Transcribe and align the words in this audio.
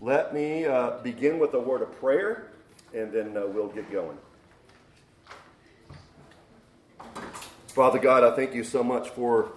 Let 0.00 0.32
me 0.32 0.64
uh, 0.64 0.98
begin 1.02 1.40
with 1.40 1.54
a 1.54 1.58
word 1.58 1.82
of 1.82 1.90
prayer, 1.98 2.52
and 2.94 3.12
then 3.12 3.36
uh, 3.36 3.46
we'll 3.48 3.66
get 3.66 3.90
going. 3.90 4.16
Father 7.66 7.98
God, 7.98 8.22
I 8.22 8.36
thank 8.36 8.54
you 8.54 8.62
so 8.62 8.84
much 8.84 9.08
for 9.08 9.50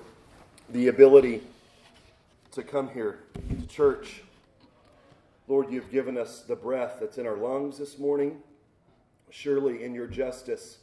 the 0.72 0.88
ability 0.88 1.44
to 2.54 2.64
come 2.64 2.90
here 2.90 3.20
to 3.52 3.68
church. 3.68 4.24
Lord, 5.48 5.72
you've 5.72 5.92
given 5.92 6.18
us 6.18 6.42
the 6.42 6.56
breath 6.56 6.98
that's 7.00 7.20
in 7.20 7.28
our 7.28 7.38
lungs 7.38 7.78
this 7.78 8.00
morning. 8.00 8.40
Surely, 9.30 9.84
in 9.84 9.94
your 9.94 10.08
justice, 10.08 10.80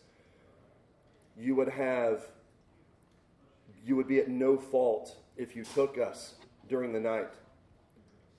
you 1.36 1.56
would 1.56 1.68
have, 1.68 2.28
you 3.84 3.96
would 3.96 4.06
be 4.06 4.20
at 4.20 4.28
no 4.28 4.56
fault 4.56 5.16
if 5.36 5.56
you 5.56 5.64
took 5.64 5.98
us 5.98 6.34
during 6.68 6.92
the 6.92 7.00
night. 7.00 7.30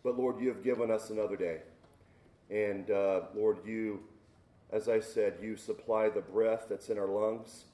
But 0.03 0.17
Lord, 0.17 0.39
you 0.39 0.47
have 0.49 0.63
given 0.63 0.91
us 0.91 1.09
another 1.09 1.35
day. 1.35 1.59
And 2.49 2.89
uh, 2.89 3.21
Lord, 3.35 3.57
you, 3.65 4.01
as 4.71 4.89
I 4.89 4.99
said, 4.99 5.35
you 5.41 5.55
supply 5.55 6.09
the 6.09 6.21
breath 6.21 6.67
that's 6.69 6.89
in 6.89 6.97
our 6.97 7.07
lungs, 7.07 7.65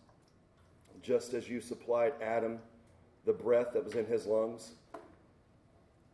just 1.01 1.33
as 1.33 1.47
you 1.47 1.61
supplied 1.61 2.13
Adam 2.21 2.59
the 3.25 3.33
breath 3.33 3.73
that 3.73 3.83
was 3.83 3.95
in 3.95 4.05
his 4.05 4.25
lungs, 4.25 4.73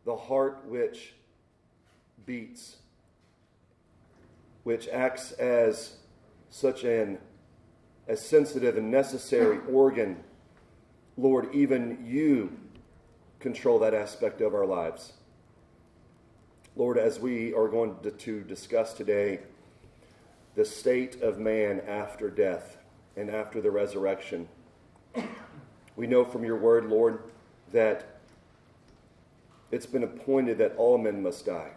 the 0.04 0.16
heart 0.16 0.64
which 0.66 1.12
beats, 2.26 2.76
which 4.64 4.88
acts 4.88 5.32
as 5.32 5.96
such 6.50 6.84
an 6.84 7.18
as 8.08 8.24
sensitive 8.24 8.76
and 8.76 8.90
necessary 8.90 9.58
organ. 9.70 10.16
Lord, 11.16 11.54
even 11.54 12.04
you 12.04 12.58
control 13.38 13.78
that 13.80 13.94
aspect 13.94 14.40
of 14.40 14.54
our 14.54 14.66
lives. 14.66 15.12
Lord, 16.74 16.96
as 16.96 17.20
we 17.20 17.52
are 17.52 17.68
going 17.68 17.96
to, 18.18 18.40
discuss 18.40 18.94
today 18.94 19.40
the 20.54 20.64
state 20.64 21.20
of 21.20 21.38
man 21.38 21.80
after 21.86 22.30
death 22.30 22.78
and 23.14 23.28
after 23.28 23.60
the 23.60 23.70
resurrection, 23.70 24.48
we 25.96 26.06
know 26.06 26.24
from 26.24 26.44
your 26.44 26.56
word, 26.56 26.86
Lord, 26.86 27.24
that 27.72 28.20
it's 29.70 29.84
been 29.84 30.02
appointed 30.02 30.56
that 30.58 30.74
all 30.76 30.96
men 30.96 31.22
must 31.22 31.44
die. 31.44 31.72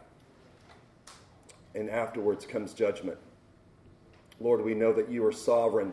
And 1.73 1.89
afterwards 1.89 2.45
comes 2.45 2.73
judgment. 2.73 3.17
Lord, 4.39 4.63
we 4.63 4.73
know 4.73 4.93
that 4.93 5.09
you 5.09 5.25
are 5.25 5.31
sovereign 5.33 5.91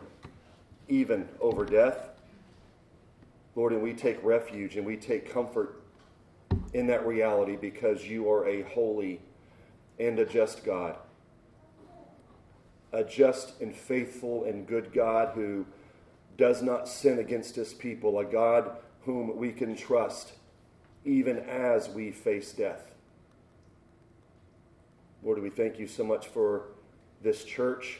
even 0.87 1.27
over 1.41 1.65
death. 1.65 2.11
Lord, 3.57 3.73
and 3.73 3.81
we 3.81 3.93
take 3.93 4.23
refuge 4.23 4.77
and 4.77 4.85
we 4.85 4.95
take 4.95 5.29
comfort 5.29 5.82
in 6.73 6.87
that 6.87 7.05
reality 7.05 7.55
because 7.55 8.05
you 8.05 8.29
are 8.29 8.47
a 8.47 8.63
holy 8.63 9.21
and 9.99 10.19
a 10.19 10.25
just 10.25 10.65
God. 10.65 10.97
A 12.91 13.03
just 13.03 13.59
and 13.61 13.75
faithful 13.75 14.45
and 14.45 14.67
good 14.67 14.93
God 14.93 15.31
who 15.35 15.65
does 16.37 16.61
not 16.61 16.87
sin 16.87 17.19
against 17.19 17.55
his 17.55 17.73
people, 17.73 18.19
a 18.19 18.25
God 18.25 18.71
whom 19.05 19.37
we 19.37 19.51
can 19.51 19.75
trust 19.75 20.33
even 21.05 21.37
as 21.37 21.89
we 21.89 22.11
face 22.11 22.51
death. 22.53 22.93
Lord, 25.23 25.41
we 25.41 25.49
thank 25.49 25.79
you 25.79 25.87
so 25.87 26.03
much 26.03 26.27
for 26.27 26.63
this 27.21 27.43
church, 27.43 27.99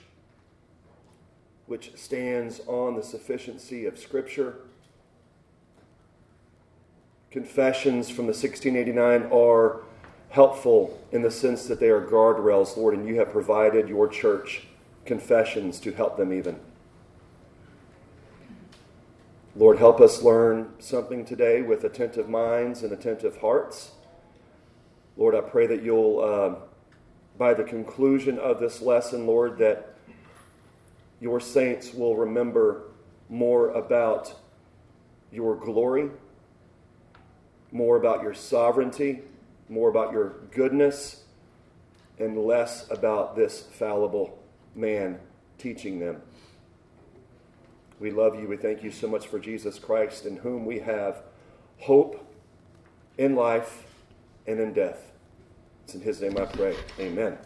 which 1.67 1.91
stands 1.95 2.61
on 2.67 2.95
the 2.95 3.03
sufficiency 3.03 3.85
of 3.85 3.97
Scripture 3.97 4.57
confessions 7.33 8.11
from 8.11 8.27
the 8.27 8.31
1689 8.31 9.23
are 9.31 9.81
helpful 10.29 11.01
in 11.11 11.23
the 11.23 11.31
sense 11.31 11.65
that 11.65 11.79
they 11.79 11.89
are 11.89 12.05
guardrails, 12.05 12.77
Lord, 12.77 12.93
and 12.93 13.07
you 13.07 13.15
have 13.15 13.31
provided 13.31 13.89
your 13.89 14.07
church 14.07 14.67
confessions 15.03 15.79
to 15.79 15.91
help 15.91 16.15
them 16.15 16.31
even. 16.31 16.59
Lord, 19.55 19.79
help 19.79 19.99
us 19.99 20.21
learn 20.21 20.73
something 20.77 21.25
today 21.25 21.63
with 21.63 21.83
attentive 21.83 22.29
minds 22.29 22.83
and 22.83 22.93
attentive 22.93 23.37
hearts. 23.37 23.93
Lord, 25.17 25.33
I 25.33 25.41
pray 25.41 25.65
that 25.65 25.81
you'll, 25.81 26.19
uh, 26.19 26.55
by 27.39 27.55
the 27.55 27.63
conclusion 27.63 28.37
of 28.37 28.59
this 28.59 28.79
lesson, 28.79 29.25
Lord, 29.25 29.57
that 29.57 29.95
your 31.19 31.39
saints 31.39 31.95
will 31.95 32.15
remember 32.15 32.91
more 33.27 33.71
about 33.71 34.35
your 35.31 35.55
glory 35.55 36.11
more 37.73 37.97
about 37.97 38.21
your 38.21 38.33
sovereignty, 38.33 39.21
more 39.67 39.89
about 39.89 40.13
your 40.13 40.35
goodness, 40.51 41.23
and 42.19 42.37
less 42.37 42.89
about 42.89 43.35
this 43.35 43.61
fallible 43.61 44.39
man 44.75 45.19
teaching 45.57 45.99
them. 45.99 46.21
We 47.99 48.11
love 48.11 48.39
you. 48.39 48.47
We 48.47 48.57
thank 48.57 48.83
you 48.83 48.91
so 48.91 49.07
much 49.07 49.27
for 49.27 49.39
Jesus 49.39 49.79
Christ, 49.79 50.25
in 50.25 50.37
whom 50.37 50.65
we 50.65 50.79
have 50.79 51.23
hope 51.79 52.25
in 53.17 53.35
life 53.35 53.83
and 54.45 54.59
in 54.59 54.73
death. 54.73 55.11
It's 55.83 55.95
in 55.95 56.01
his 56.01 56.21
name 56.21 56.37
I 56.37 56.45
pray. 56.45 56.75
Amen. 56.99 57.37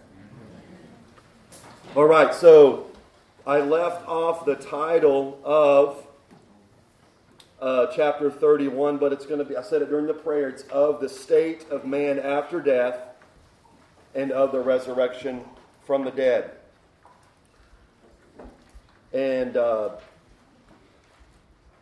All 1.96 2.06
right, 2.06 2.34
so 2.34 2.88
I 3.46 3.60
left 3.60 4.08
off 4.08 4.46
the 4.46 4.56
title 4.56 5.40
of 5.44 6.07
uh, 7.62 7.88
chapter 7.88 8.30
31, 8.30 8.98
but 8.98 9.12
it's 9.12 9.26
going 9.26 9.40
to 9.40 9.46
be, 9.46 9.58
I 9.58 9.64
said 9.64 9.82
it 9.82 9.90
during 9.90 10.08
the 10.08 10.14
prayer, 10.14 10.50
it's 10.50 10.64
of 10.64 11.00
the 11.00 11.10
state 11.10 11.66
of 11.70 11.86
man 11.86 12.20
after 12.20 12.62
death 12.62 13.00
and 14.14 14.32
of 14.32 14.52
the 14.52 14.60
resurrection 14.60 15.44
from 15.86 16.06
the 16.06 16.12
dead. 16.12 16.52
And 19.14 19.58
uh, 19.58 19.92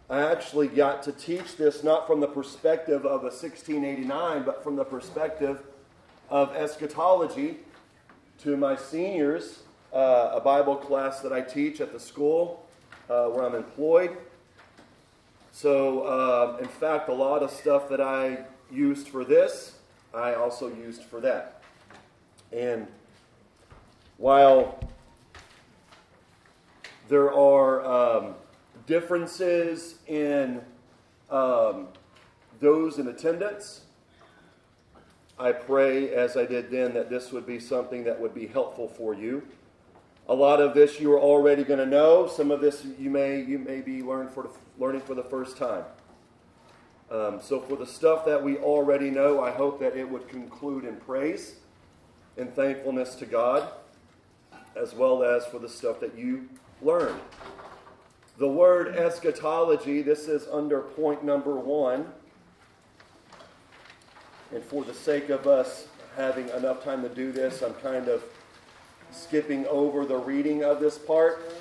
I 0.10 0.22
actually 0.22 0.68
got 0.68 1.04
to 1.04 1.12
teach 1.12 1.58
this 1.58 1.84
not 1.84 2.08
from 2.08 2.20
the 2.20 2.28
perspective 2.28 3.06
of 3.06 3.22
a 3.22 3.32
1689, 3.32 4.44
but 4.44 4.64
from 4.64 4.76
the 4.76 4.86
perspective 4.86 5.60
of 6.30 6.56
eschatology 6.56 7.58
to 8.44 8.56
my 8.56 8.76
seniors, 8.76 9.64
uh, 9.94 10.32
a 10.34 10.40
Bible 10.40 10.76
class 10.76 11.22
that 11.22 11.34
I 11.34 11.42
teach 11.42 11.82
at 11.82 11.92
the 11.92 12.00
school 12.00 12.66
uh, 13.10 13.26
where 13.26 13.46
I'm 13.46 13.56
employed. 13.56 14.16
So, 15.56 16.02
uh, 16.02 16.58
in 16.60 16.68
fact, 16.68 17.08
a 17.08 17.14
lot 17.14 17.42
of 17.42 17.50
stuff 17.50 17.88
that 17.88 18.02
I 18.02 18.40
used 18.70 19.08
for 19.08 19.24
this, 19.24 19.78
I 20.14 20.34
also 20.34 20.68
used 20.68 21.04
for 21.04 21.22
that. 21.22 21.64
And 22.52 22.88
while 24.18 24.78
there 27.08 27.34
are 27.34 27.86
um, 27.86 28.36
differences 28.86 29.96
in 30.08 30.60
um, 31.30 31.88
those 32.60 33.00
in 33.00 33.08
attendance, 33.08 33.86
I 35.40 35.54
pray, 35.54 36.14
as 36.14 36.36
I 36.36 36.46
did 36.46 36.70
then, 36.70 36.94
that 36.96 37.10
this 37.10 37.32
would 37.32 37.46
be 37.46 37.62
something 37.62 38.04
that 38.04 38.20
would 38.20 38.36
be 38.36 38.48
helpful 38.48 38.90
for 38.90 39.14
you. 39.14 39.42
A 40.28 40.34
lot 40.34 40.60
of 40.60 40.74
this 40.74 41.00
you 41.00 41.14
are 41.14 41.20
already 41.20 41.64
going 41.64 41.80
to 41.80 41.86
know. 41.86 42.28
Some 42.28 42.50
of 42.50 42.60
this 42.60 42.86
you 42.98 43.10
may 43.10 43.42
you 43.42 43.60
may 43.60 43.82
be 43.82 44.02
learn 44.02 44.28
for 44.30 44.50
learning 44.80 45.02
for 45.02 45.14
the 45.14 45.24
first 45.24 45.58
time. 45.58 45.84
Um, 47.12 47.40
so 47.42 47.60
for 47.60 47.76
the 47.76 47.86
stuff 47.86 48.26
that 48.26 48.44
we 48.44 48.58
already 48.58 49.12
know, 49.12 49.44
I 49.44 49.52
hope 49.52 49.80
that 49.80 49.96
it 49.96 50.10
would 50.10 50.28
conclude 50.28 50.86
in 50.86 50.96
praise 50.98 51.58
and 52.38 52.54
thankfulness 52.56 53.14
to 53.16 53.28
God, 53.28 53.70
as 54.76 54.96
well 54.96 55.24
as 55.24 55.46
for 55.46 55.60
the 55.60 55.70
stuff 55.70 56.00
that 56.00 56.18
you 56.18 56.50
learned. 56.82 57.20
The 58.38 58.48
word 58.48 58.96
eschatology, 58.98 60.02
this 60.02 60.28
is 60.28 60.48
under 60.52 60.82
point 60.82 61.24
number 61.24 61.56
one. 61.56 62.08
And 64.54 64.64
for 64.64 64.84
the 64.84 64.94
sake 64.94 65.30
of 65.30 65.48
us 65.48 65.88
having 66.18 66.50
enough 66.50 66.84
time 66.84 67.02
to 67.04 67.10
do 67.10 67.32
this, 67.32 67.62
I'm 67.62 67.74
kind 67.76 68.08
of 68.08 68.24
skipping 69.16 69.66
over 69.68 70.06
the 70.06 70.18
reading 70.18 70.64
of 70.64 70.80
this 70.80 70.98
part. 70.98 71.54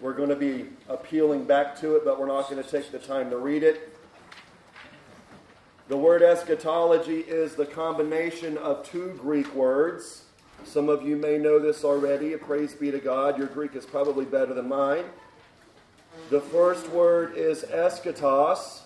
We're 0.00 0.14
going 0.14 0.30
to 0.30 0.36
be 0.36 0.66
appealing 0.88 1.44
back 1.44 1.78
to 1.80 1.94
it, 1.94 2.04
but 2.04 2.18
we're 2.18 2.26
not 2.26 2.50
going 2.50 2.62
to 2.62 2.68
take 2.68 2.90
the 2.90 2.98
time 2.98 3.30
to 3.30 3.36
read 3.36 3.62
it. 3.62 3.96
The 5.88 5.96
word 5.96 6.22
eschatology 6.22 7.20
is 7.20 7.54
the 7.54 7.66
combination 7.66 8.56
of 8.58 8.88
two 8.88 9.18
Greek 9.20 9.54
words. 9.54 10.24
Some 10.64 10.88
of 10.88 11.06
you 11.06 11.16
may 11.16 11.38
know 11.38 11.58
this 11.58 11.84
already. 11.84 12.34
Praise 12.36 12.74
be 12.74 12.90
to 12.90 12.98
God. 12.98 13.36
Your 13.36 13.48
Greek 13.48 13.76
is 13.76 13.84
probably 13.84 14.24
better 14.24 14.54
than 14.54 14.68
mine. 14.68 15.04
The 16.30 16.40
first 16.40 16.88
word 16.88 17.36
is 17.36 17.64
eschatos, 17.64 18.80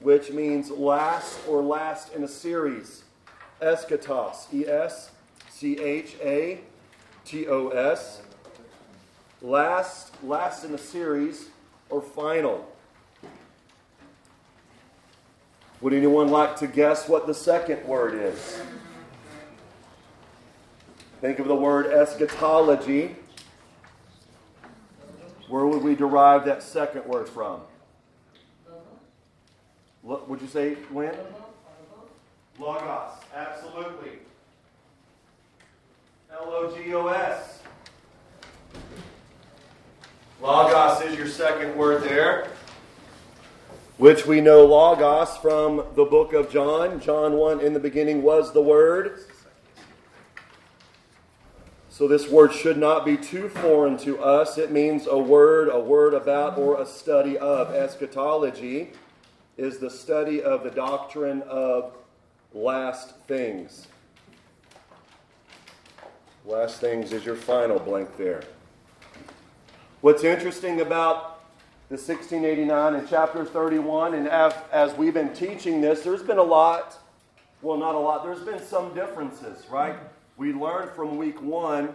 which 0.00 0.30
means 0.30 0.70
last 0.70 1.38
or 1.48 1.62
last 1.62 2.12
in 2.14 2.24
a 2.24 2.28
series. 2.28 3.04
Eschatos. 3.62 4.52
E 4.52 4.66
S 4.66 5.10
C 5.60 5.78
H 5.78 6.16
A 6.22 6.58
T 7.26 7.46
O 7.46 7.68
S. 7.68 8.22
Last, 9.42 10.14
last 10.24 10.64
in 10.64 10.72
the 10.72 10.78
series, 10.78 11.50
or 11.90 12.00
final. 12.00 12.66
Would 15.82 15.92
anyone 15.92 16.30
like 16.30 16.56
to 16.60 16.66
guess 16.66 17.10
what 17.10 17.26
the 17.26 17.34
second 17.34 17.84
word 17.84 18.14
is? 18.14 18.58
Think 21.20 21.38
of 21.40 21.46
the 21.46 21.54
word 21.54 21.88
eschatology. 21.88 23.16
Where 25.50 25.66
would 25.66 25.82
we 25.82 25.94
derive 25.94 26.46
that 26.46 26.62
second 26.62 27.04
word 27.04 27.28
from? 27.28 27.60
Would 30.04 30.40
you 30.40 30.48
say, 30.48 30.76
Gwen? 30.90 31.14
Logos, 32.58 33.10
absolutely. 33.34 34.20
L 36.70 36.76
O 36.76 36.82
G 36.82 36.94
O 36.94 37.06
S. 37.08 37.60
Logos 40.40 41.02
is 41.02 41.18
your 41.18 41.26
second 41.26 41.76
word 41.76 42.02
there, 42.02 42.48
which 43.98 44.24
we 44.24 44.40
know 44.40 44.64
Logos 44.64 45.36
from 45.38 45.84
the 45.96 46.04
book 46.04 46.32
of 46.32 46.50
John. 46.50 47.00
John 47.00 47.34
1 47.34 47.60
in 47.60 47.72
the 47.72 47.80
beginning 47.80 48.22
was 48.22 48.52
the 48.52 48.62
Word. 48.62 49.24
So 51.88 52.06
this 52.06 52.30
word 52.30 52.52
should 52.52 52.78
not 52.78 53.04
be 53.04 53.16
too 53.16 53.48
foreign 53.48 53.98
to 53.98 54.22
us. 54.22 54.56
It 54.56 54.70
means 54.70 55.06
a 55.06 55.18
word, 55.18 55.68
a 55.68 55.80
word 55.80 56.14
about, 56.14 56.56
or 56.56 56.80
a 56.80 56.86
study 56.86 57.36
of. 57.36 57.74
Eschatology 57.74 58.90
is 59.58 59.78
the 59.78 59.90
study 59.90 60.42
of 60.42 60.62
the 60.62 60.70
doctrine 60.70 61.42
of 61.42 61.92
last 62.54 63.16
things. 63.26 63.88
Last 66.46 66.80
things 66.80 67.12
is 67.12 67.26
your 67.26 67.36
final 67.36 67.78
blank 67.78 68.16
there. 68.16 68.42
What's 70.00 70.24
interesting 70.24 70.80
about 70.80 71.44
the 71.90 71.96
1689 71.96 72.94
and 72.94 73.06
chapter 73.06 73.44
31, 73.44 74.14
and 74.14 74.26
as 74.26 74.94
we've 74.94 75.12
been 75.12 75.34
teaching 75.34 75.82
this, 75.82 76.00
there's 76.00 76.22
been 76.22 76.38
a 76.38 76.42
lot, 76.42 76.98
well, 77.60 77.76
not 77.76 77.94
a 77.94 77.98
lot, 77.98 78.24
there's 78.24 78.40
been 78.40 78.58
some 78.58 78.94
differences, 78.94 79.66
right? 79.68 79.96
We 80.38 80.54
learned 80.54 80.92
from 80.92 81.18
week 81.18 81.42
one, 81.42 81.92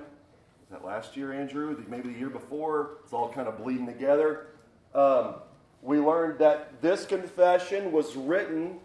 that 0.69 0.85
last 0.85 1.17
year, 1.17 1.33
Andrew, 1.33 1.83
maybe 1.87 2.13
the 2.13 2.19
year 2.19 2.29
before, 2.29 2.97
it's 3.03 3.13
all 3.13 3.31
kind 3.31 3.47
of 3.47 3.57
bleeding 3.57 3.87
together. 3.87 4.47
Um, 4.93 5.35
we 5.81 5.97
learned 5.99 6.37
that 6.37 6.81
this 6.83 7.05
confession 7.05 7.91
was 7.91 8.15
written 8.15 8.79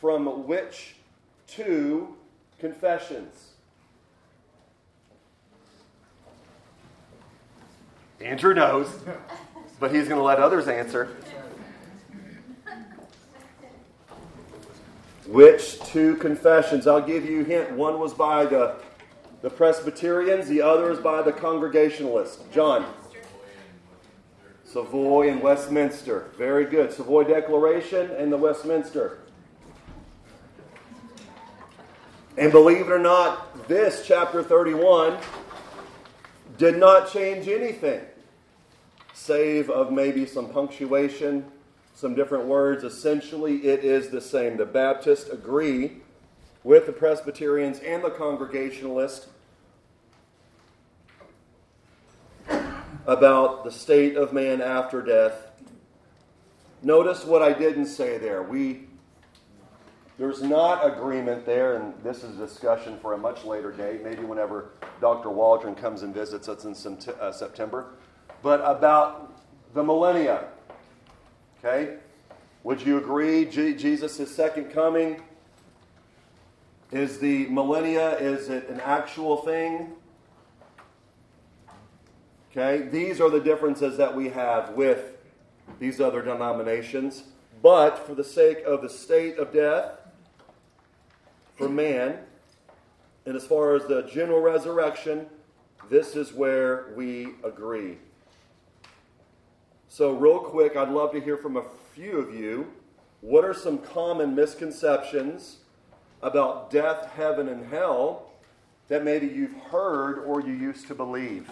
from 0.00 0.46
which 0.46 0.94
two 1.46 2.16
confessions? 2.58 3.53
Andrew 8.24 8.54
knows, 8.54 8.88
but 9.78 9.94
he's 9.94 10.08
going 10.08 10.18
to 10.18 10.24
let 10.24 10.38
others 10.38 10.66
answer. 10.66 11.14
Which 15.26 15.78
two 15.80 16.16
confessions? 16.16 16.86
I'll 16.86 17.02
give 17.02 17.26
you 17.26 17.42
a 17.42 17.44
hint. 17.44 17.72
One 17.72 17.98
was 18.00 18.14
by 18.14 18.46
the, 18.46 18.76
the 19.42 19.50
Presbyterians, 19.50 20.48
the 20.48 20.62
other 20.62 20.90
is 20.90 20.98
by 20.98 21.22
the 21.22 21.32
Congregationalists. 21.32 22.42
John. 22.52 22.86
Savoy 24.64 25.30
and 25.30 25.40
Westminster. 25.40 26.30
Very 26.36 26.64
good. 26.64 26.92
Savoy 26.92 27.24
Declaration 27.24 28.10
and 28.10 28.32
the 28.32 28.36
Westminster. 28.36 29.18
And 32.36 32.50
believe 32.50 32.86
it 32.86 32.90
or 32.90 32.98
not, 32.98 33.68
this 33.68 34.04
chapter 34.04 34.42
31 34.42 35.18
did 36.58 36.76
not 36.76 37.12
change 37.12 37.48
anything, 37.48 38.00
save 39.14 39.70
of 39.70 39.90
maybe 39.90 40.26
some 40.26 40.50
punctuation, 40.50 41.46
some 41.94 42.14
different 42.14 42.44
words. 42.44 42.84
Essentially, 42.84 43.66
it 43.66 43.84
is 43.84 44.10
the 44.10 44.20
same. 44.20 44.58
The 44.58 44.66
Baptists 44.66 45.30
agree 45.30 46.02
with 46.62 46.86
the 46.86 46.92
Presbyterians 46.92 47.78
and 47.78 48.04
the 48.04 48.10
Congregationalists 48.10 49.28
about 53.06 53.64
the 53.64 53.70
state 53.70 54.16
of 54.16 54.32
man 54.32 54.60
after 54.60 55.00
death. 55.00 55.50
Notice 56.82 57.24
what 57.24 57.42
I 57.42 57.52
didn't 57.52 57.86
say 57.86 58.18
there. 58.18 58.42
We 58.42 58.88
there's 60.16 60.42
not 60.42 60.86
agreement 60.86 61.44
there, 61.44 61.76
and 61.76 61.92
this 62.04 62.22
is 62.22 62.38
a 62.38 62.46
discussion 62.46 62.98
for 63.02 63.14
a 63.14 63.18
much 63.18 63.44
later 63.44 63.72
date, 63.72 64.04
maybe 64.04 64.22
whenever 64.22 64.70
Dr. 65.00 65.28
Waldron 65.28 65.74
comes 65.74 66.02
and 66.02 66.14
visits 66.14 66.48
us 66.48 66.64
in 66.64 66.98
uh, 67.20 67.32
September, 67.32 67.86
but 68.44 68.60
about 68.60 69.32
the 69.72 69.82
millennia. 69.82 70.44
Okay? 71.58 71.96
Would 72.62 72.82
you 72.82 72.98
agree 72.98 73.46
Jesus' 73.46 74.36
second 74.36 74.66
coming 74.66 75.22
is 76.92 77.18
the 77.18 77.46
millennia, 77.46 78.18
is 78.18 78.50
it 78.50 78.68
an 78.68 78.80
actual 78.80 79.38
thing? 79.38 79.92
Okay? 82.50 82.86
These 82.86 83.18
are 83.18 83.30
the 83.30 83.40
differences 83.40 83.96
that 83.96 84.14
we 84.14 84.28
have 84.28 84.74
with 84.74 85.16
these 85.80 85.98
other 85.98 86.20
denominations. 86.20 87.24
But 87.62 88.06
for 88.06 88.14
the 88.14 88.22
sake 88.22 88.62
of 88.66 88.82
the 88.82 88.90
state 88.90 89.38
of 89.38 89.54
death, 89.54 89.92
for 91.56 91.70
man. 91.70 92.18
And 93.24 93.36
as 93.36 93.46
far 93.46 93.74
as 93.74 93.86
the 93.86 94.02
general 94.02 94.42
resurrection, 94.42 95.28
this 95.88 96.14
is 96.14 96.34
where 96.34 96.92
we 96.94 97.28
agree. 97.42 97.96
So, 99.94 100.10
real 100.10 100.40
quick, 100.40 100.74
I'd 100.74 100.88
love 100.88 101.12
to 101.12 101.20
hear 101.20 101.36
from 101.36 101.56
a 101.56 101.62
few 101.94 102.18
of 102.18 102.34
you. 102.34 102.66
What 103.20 103.44
are 103.44 103.54
some 103.54 103.78
common 103.78 104.34
misconceptions 104.34 105.58
about 106.20 106.68
death, 106.68 107.12
heaven, 107.12 107.46
and 107.46 107.64
hell 107.64 108.32
that 108.88 109.04
maybe 109.04 109.28
you've 109.28 109.54
heard 109.70 110.18
or 110.24 110.40
you 110.40 110.52
used 110.52 110.88
to 110.88 110.96
believe? 110.96 111.48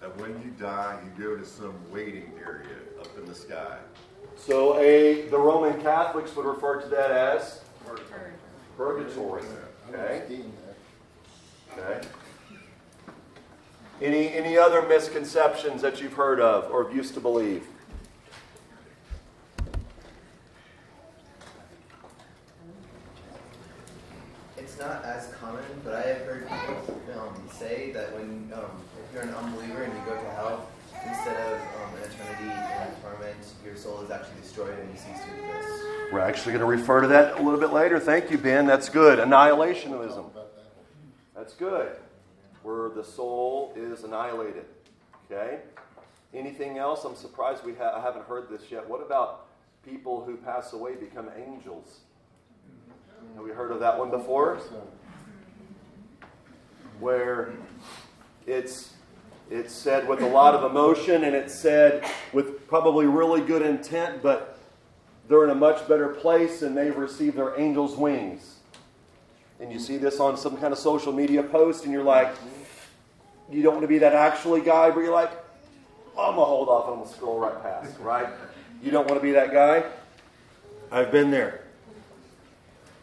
That 0.00 0.16
when 0.16 0.30
you 0.42 0.50
die, 0.58 0.98
you 1.04 1.24
go 1.24 1.36
to 1.36 1.46
some 1.46 1.76
waiting 1.92 2.32
area 2.44 2.78
up 2.98 3.16
in 3.16 3.26
the 3.26 3.34
sky. 3.36 3.78
So 4.34 4.76
a 4.80 5.28
the 5.28 5.38
Roman 5.38 5.80
Catholics 5.80 6.34
would 6.34 6.46
refer 6.46 6.80
to 6.80 6.88
that 6.88 7.12
as 7.12 7.62
purgatory. 8.76 9.44
Okay. 9.88 10.42
Okay. 11.78 12.08
Any 14.02 14.28
any 14.28 14.56
other 14.56 14.80
misconceptions 14.80 15.82
that 15.82 16.00
you've 16.00 16.14
heard 16.14 16.40
of 16.40 16.70
or 16.70 16.90
used 16.90 17.12
to 17.14 17.20
believe? 17.20 17.66
It's 24.56 24.78
not 24.78 25.04
as 25.04 25.34
common, 25.34 25.62
but 25.84 25.94
I 25.94 26.02
have 26.02 26.22
heard 26.22 26.48
people 26.48 27.00
um, 27.18 27.34
say 27.52 27.90
that 27.92 28.14
when 28.14 28.50
um, 28.54 28.70
if 29.04 29.12
you're 29.12 29.22
an 29.22 29.34
unbeliever 29.34 29.82
and 29.82 29.92
you 29.92 30.00
go 30.06 30.14
to 30.14 30.30
hell, 30.30 30.66
instead 31.06 31.36
of 31.52 31.60
um, 31.60 31.94
an 31.96 32.10
eternity 32.10 32.44
in 32.44 33.02
torment, 33.02 33.36
your 33.62 33.76
soul 33.76 34.00
is 34.00 34.10
actually 34.10 34.40
destroyed 34.40 34.78
and 34.78 34.90
you 34.90 34.96
cease 34.96 35.22
to 35.24 35.44
exist. 35.44 35.84
We're 36.10 36.20
actually 36.20 36.52
going 36.52 36.60
to 36.60 36.64
refer 36.64 37.02
to 37.02 37.08
that 37.08 37.38
a 37.38 37.42
little 37.42 37.60
bit 37.60 37.74
later. 37.74 38.00
Thank 38.00 38.30
you, 38.30 38.38
Ben. 38.38 38.66
That's 38.66 38.88
good. 38.88 39.18
Annihilationism. 39.18 40.30
That's 41.34 41.52
good. 41.52 41.96
Where 42.62 42.90
the 42.90 43.04
soul 43.04 43.72
is 43.76 44.04
annihilated. 44.04 44.64
Okay? 45.30 45.60
Anything 46.34 46.78
else? 46.78 47.04
I'm 47.04 47.16
surprised 47.16 47.64
we 47.64 47.74
ha- 47.74 47.96
I 47.96 48.00
haven't 48.00 48.26
heard 48.26 48.48
this 48.48 48.70
yet. 48.70 48.88
What 48.88 49.00
about 49.00 49.46
people 49.84 50.22
who 50.24 50.36
pass 50.36 50.72
away 50.72 50.94
become 50.94 51.28
angels? 51.36 52.00
Have 53.34 53.44
we 53.44 53.50
heard 53.50 53.70
of 53.70 53.80
that 53.80 53.98
one 53.98 54.10
before? 54.10 54.60
Where 57.00 57.52
it's 58.46 58.94
it's 59.50 59.74
said 59.74 60.06
with 60.06 60.22
a 60.22 60.28
lot 60.28 60.54
of 60.54 60.70
emotion 60.70 61.24
and 61.24 61.34
it's 61.34 61.58
said 61.58 62.04
with 62.32 62.68
probably 62.68 63.06
really 63.06 63.40
good 63.40 63.62
intent, 63.62 64.22
but 64.22 64.58
they're 65.28 65.42
in 65.42 65.50
a 65.50 65.54
much 65.56 65.88
better 65.88 66.08
place 66.08 66.62
and 66.62 66.76
they've 66.76 66.96
received 66.96 67.36
their 67.36 67.58
angel's 67.58 67.96
wings. 67.96 68.59
And 69.60 69.72
you 69.72 69.78
see 69.78 69.98
this 69.98 70.20
on 70.20 70.36
some 70.36 70.56
kind 70.56 70.72
of 70.72 70.78
social 70.78 71.12
media 71.12 71.42
post, 71.42 71.84
and 71.84 71.92
you're 71.92 72.02
like, 72.02 72.34
you 73.50 73.62
don't 73.62 73.74
want 73.74 73.82
to 73.82 73.88
be 73.88 73.98
that 73.98 74.14
actually 74.14 74.60
guy, 74.60 74.90
but 74.90 75.00
you're 75.00 75.12
like, 75.12 75.30
I'm 76.18 76.34
to 76.34 76.40
hold 76.40 76.68
off 76.68 76.88
I'm 76.88 77.06
to 77.06 77.08
scroll 77.08 77.38
right 77.38 77.62
past, 77.62 77.98
right? 78.00 78.28
You 78.82 78.90
don't 78.90 79.06
want 79.06 79.20
to 79.20 79.22
be 79.24 79.32
that 79.32 79.52
guy? 79.52 79.84
I've 80.90 81.12
been 81.12 81.30
there. 81.30 81.64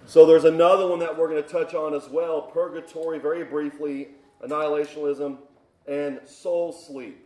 So 0.07 0.25
there's 0.25 0.45
another 0.45 0.87
one 0.87 0.99
that 0.99 1.17
we're 1.17 1.29
going 1.29 1.43
to 1.43 1.49
touch 1.49 1.73
on 1.73 1.93
as 1.93 2.07
well 2.09 2.41
purgatory, 2.41 3.19
very 3.19 3.43
briefly, 3.43 4.09
annihilationism 4.43 5.37
and 5.87 6.19
soul 6.25 6.71
sleep. 6.71 7.25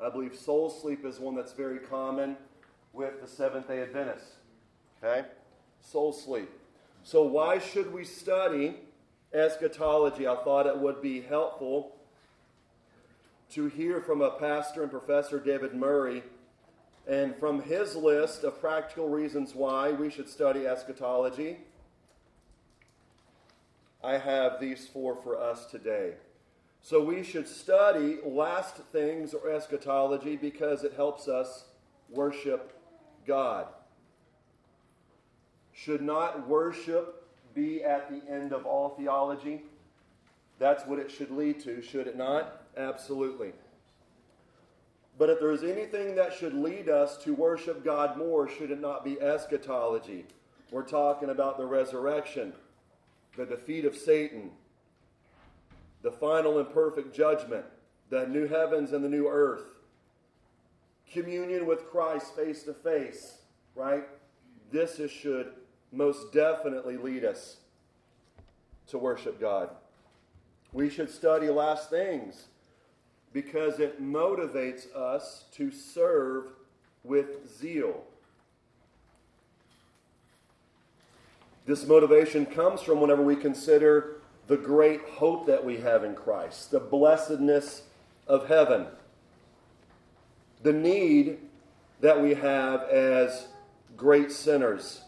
I 0.00 0.10
believe 0.10 0.34
soul 0.34 0.70
sleep 0.70 1.04
is 1.04 1.18
one 1.18 1.34
that's 1.34 1.52
very 1.52 1.78
common 1.78 2.36
with 2.92 3.20
the 3.20 3.28
Seventh 3.28 3.68
day 3.68 3.82
Adventists. 3.82 4.36
Okay? 5.02 5.26
Soul 5.80 6.12
sleep. 6.12 6.50
So, 7.06 7.22
why 7.22 7.60
should 7.60 7.92
we 7.92 8.02
study 8.02 8.74
eschatology? 9.32 10.26
I 10.26 10.34
thought 10.42 10.66
it 10.66 10.76
would 10.76 11.00
be 11.00 11.20
helpful 11.20 11.94
to 13.52 13.68
hear 13.68 14.00
from 14.00 14.22
a 14.22 14.32
pastor 14.32 14.82
and 14.82 14.90
professor, 14.90 15.38
David 15.38 15.72
Murray, 15.72 16.24
And 17.06 17.36
from 17.36 17.62
his 17.62 17.94
list 17.94 18.42
of 18.42 18.60
practical 18.60 19.08
reasons 19.08 19.54
why 19.54 19.92
we 19.92 20.10
should 20.10 20.28
study 20.28 20.66
eschatology, 20.66 21.58
I 24.02 24.18
have 24.18 24.58
these 24.58 24.88
four 24.88 25.14
for 25.22 25.40
us 25.40 25.66
today. 25.66 26.14
So 26.82 27.00
we 27.00 27.22
should 27.22 27.46
study 27.46 28.18
last 28.24 28.78
things 28.90 29.32
or 29.32 29.48
eschatology 29.48 30.34
because 30.34 30.82
it 30.82 30.94
helps 30.94 31.28
us 31.28 31.66
worship 32.10 32.76
God. 33.28 33.66
Should 35.76 36.00
not 36.00 36.48
worship 36.48 37.28
be 37.54 37.84
at 37.84 38.10
the 38.10 38.22
end 38.32 38.54
of 38.54 38.64
all 38.64 38.90
theology? 38.90 39.62
That's 40.58 40.86
what 40.86 40.98
it 40.98 41.10
should 41.10 41.30
lead 41.30 41.60
to, 41.60 41.82
should 41.82 42.06
it 42.06 42.16
not? 42.16 42.62
Absolutely. 42.78 43.52
But 45.18 45.28
if 45.28 45.38
there's 45.38 45.62
anything 45.62 46.14
that 46.16 46.32
should 46.32 46.54
lead 46.54 46.88
us 46.88 47.18
to 47.18 47.34
worship 47.34 47.84
God 47.84 48.16
more, 48.16 48.48
should 48.48 48.70
it 48.70 48.80
not 48.80 49.04
be 49.04 49.20
eschatology? 49.20 50.24
We're 50.70 50.82
talking 50.82 51.28
about 51.28 51.58
the 51.58 51.66
resurrection, 51.66 52.54
the 53.36 53.44
defeat 53.44 53.84
of 53.84 53.94
Satan, 53.94 54.52
the 56.00 56.10
final 56.10 56.58
and 56.58 56.70
perfect 56.72 57.14
judgment, 57.14 57.66
the 58.08 58.26
new 58.26 58.48
heavens 58.48 58.92
and 58.92 59.04
the 59.04 59.10
new 59.10 59.28
earth, 59.28 59.66
communion 61.12 61.66
with 61.66 61.86
Christ 61.90 62.34
face 62.34 62.62
to 62.62 62.72
face, 62.72 63.38
right? 63.74 64.04
This 64.72 64.98
is, 64.98 65.10
should 65.10 65.52
most 65.92 66.32
definitely 66.32 66.96
lead 66.96 67.24
us 67.24 67.56
to 68.88 68.98
worship 68.98 69.40
God. 69.40 69.70
We 70.72 70.90
should 70.90 71.10
study 71.10 71.48
last 71.48 71.90
things 71.90 72.46
because 73.32 73.80
it 73.80 74.02
motivates 74.02 74.94
us 74.94 75.44
to 75.52 75.70
serve 75.70 76.44
with 77.04 77.58
zeal. 77.58 78.02
This 81.66 81.86
motivation 81.86 82.46
comes 82.46 82.80
from 82.80 83.00
whenever 83.00 83.22
we 83.22 83.36
consider 83.36 84.16
the 84.46 84.56
great 84.56 85.00
hope 85.02 85.46
that 85.46 85.64
we 85.64 85.78
have 85.78 86.04
in 86.04 86.14
Christ, 86.14 86.70
the 86.70 86.78
blessedness 86.78 87.82
of 88.26 88.46
heaven, 88.46 88.86
the 90.62 90.72
need 90.72 91.38
that 92.00 92.22
we 92.22 92.34
have 92.34 92.82
as 92.84 93.48
great 93.96 94.30
sinners. 94.30 95.02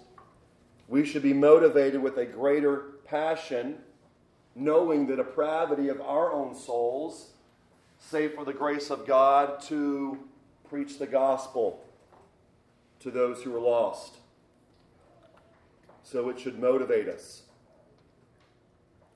We 0.89 1.05
should 1.05 1.23
be 1.23 1.35
motivated 1.35 2.03
with 2.03 2.17
a 2.17 2.25
greater 2.25 2.95
passion, 3.05 3.77
knowing 4.55 5.07
the 5.07 5.17
depravity 5.17 5.89
of 5.89 6.01
our 6.01 6.33
own 6.33 6.55
souls, 6.55 7.33
save 7.99 8.35
for 8.35 8.45
the 8.45 8.55
grace 8.55 8.91
of 8.91 9.07
God, 9.07 9.61
to 9.65 10.19
preach 10.69 10.99
the 10.99 11.07
gospel 11.07 11.85
to 13.01 13.11
those 13.11 13.43
who 13.43 13.55
are 13.55 13.61
lost. 13.61 14.17
So 16.03 16.31
it 16.31 16.41
should 16.41 16.59
motivate 16.59 17.07
us. 17.07 17.43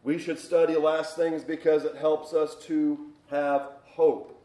We 0.03 0.19
should 0.19 0.39
study 0.39 0.77
last 0.77 1.17
things 1.17 1.43
because 1.43 1.85
it 1.85 1.97
helps 1.97 2.35
us 2.35 2.55
to 2.67 3.13
have 3.31 3.71
hope 3.85 4.39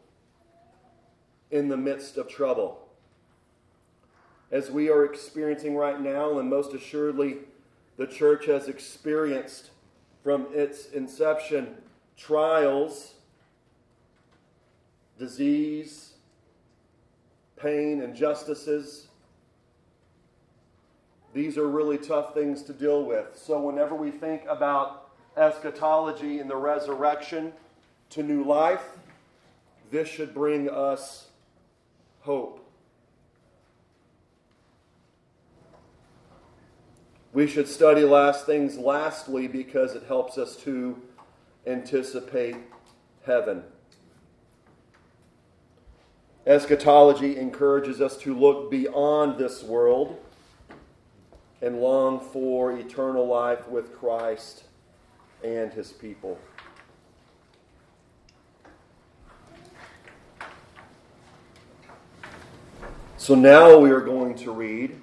in 1.50 1.68
the 1.68 1.76
midst 1.76 2.16
of 2.16 2.28
trouble. 2.28 2.87
As 4.50 4.70
we 4.70 4.88
are 4.88 5.04
experiencing 5.04 5.76
right 5.76 6.00
now, 6.00 6.38
and 6.38 6.48
most 6.48 6.72
assuredly 6.72 7.38
the 7.96 8.06
church 8.06 8.46
has 8.46 8.68
experienced 8.68 9.70
from 10.22 10.46
its 10.52 10.90
inception 10.90 11.76
trials, 12.16 13.14
disease, 15.18 16.14
pain, 17.56 18.00
injustices. 18.00 19.08
These 21.34 21.58
are 21.58 21.68
really 21.68 21.98
tough 21.98 22.34
things 22.34 22.62
to 22.64 22.72
deal 22.72 23.04
with. 23.04 23.36
So, 23.36 23.60
whenever 23.60 23.94
we 23.94 24.10
think 24.10 24.42
about 24.48 25.10
eschatology 25.36 26.40
and 26.40 26.48
the 26.48 26.56
resurrection 26.56 27.52
to 28.10 28.22
new 28.22 28.44
life, 28.44 28.84
this 29.90 30.08
should 30.08 30.34
bring 30.34 30.68
us 30.68 31.28
hope. 32.20 32.67
We 37.38 37.46
should 37.46 37.68
study 37.68 38.02
last 38.02 38.46
things 38.46 38.78
lastly 38.78 39.46
because 39.46 39.94
it 39.94 40.02
helps 40.08 40.38
us 40.38 40.56
to 40.56 41.00
anticipate 41.68 42.56
heaven. 43.24 43.62
Eschatology 46.48 47.36
encourages 47.36 48.00
us 48.00 48.16
to 48.16 48.36
look 48.36 48.72
beyond 48.72 49.38
this 49.38 49.62
world 49.62 50.18
and 51.62 51.80
long 51.80 52.18
for 52.18 52.72
eternal 52.72 53.24
life 53.24 53.68
with 53.68 53.96
Christ 53.96 54.64
and 55.44 55.72
his 55.72 55.92
people. 55.92 56.40
So 63.16 63.36
now 63.36 63.78
we 63.78 63.92
are 63.92 64.00
going 64.00 64.34
to 64.38 64.50
read 64.50 65.00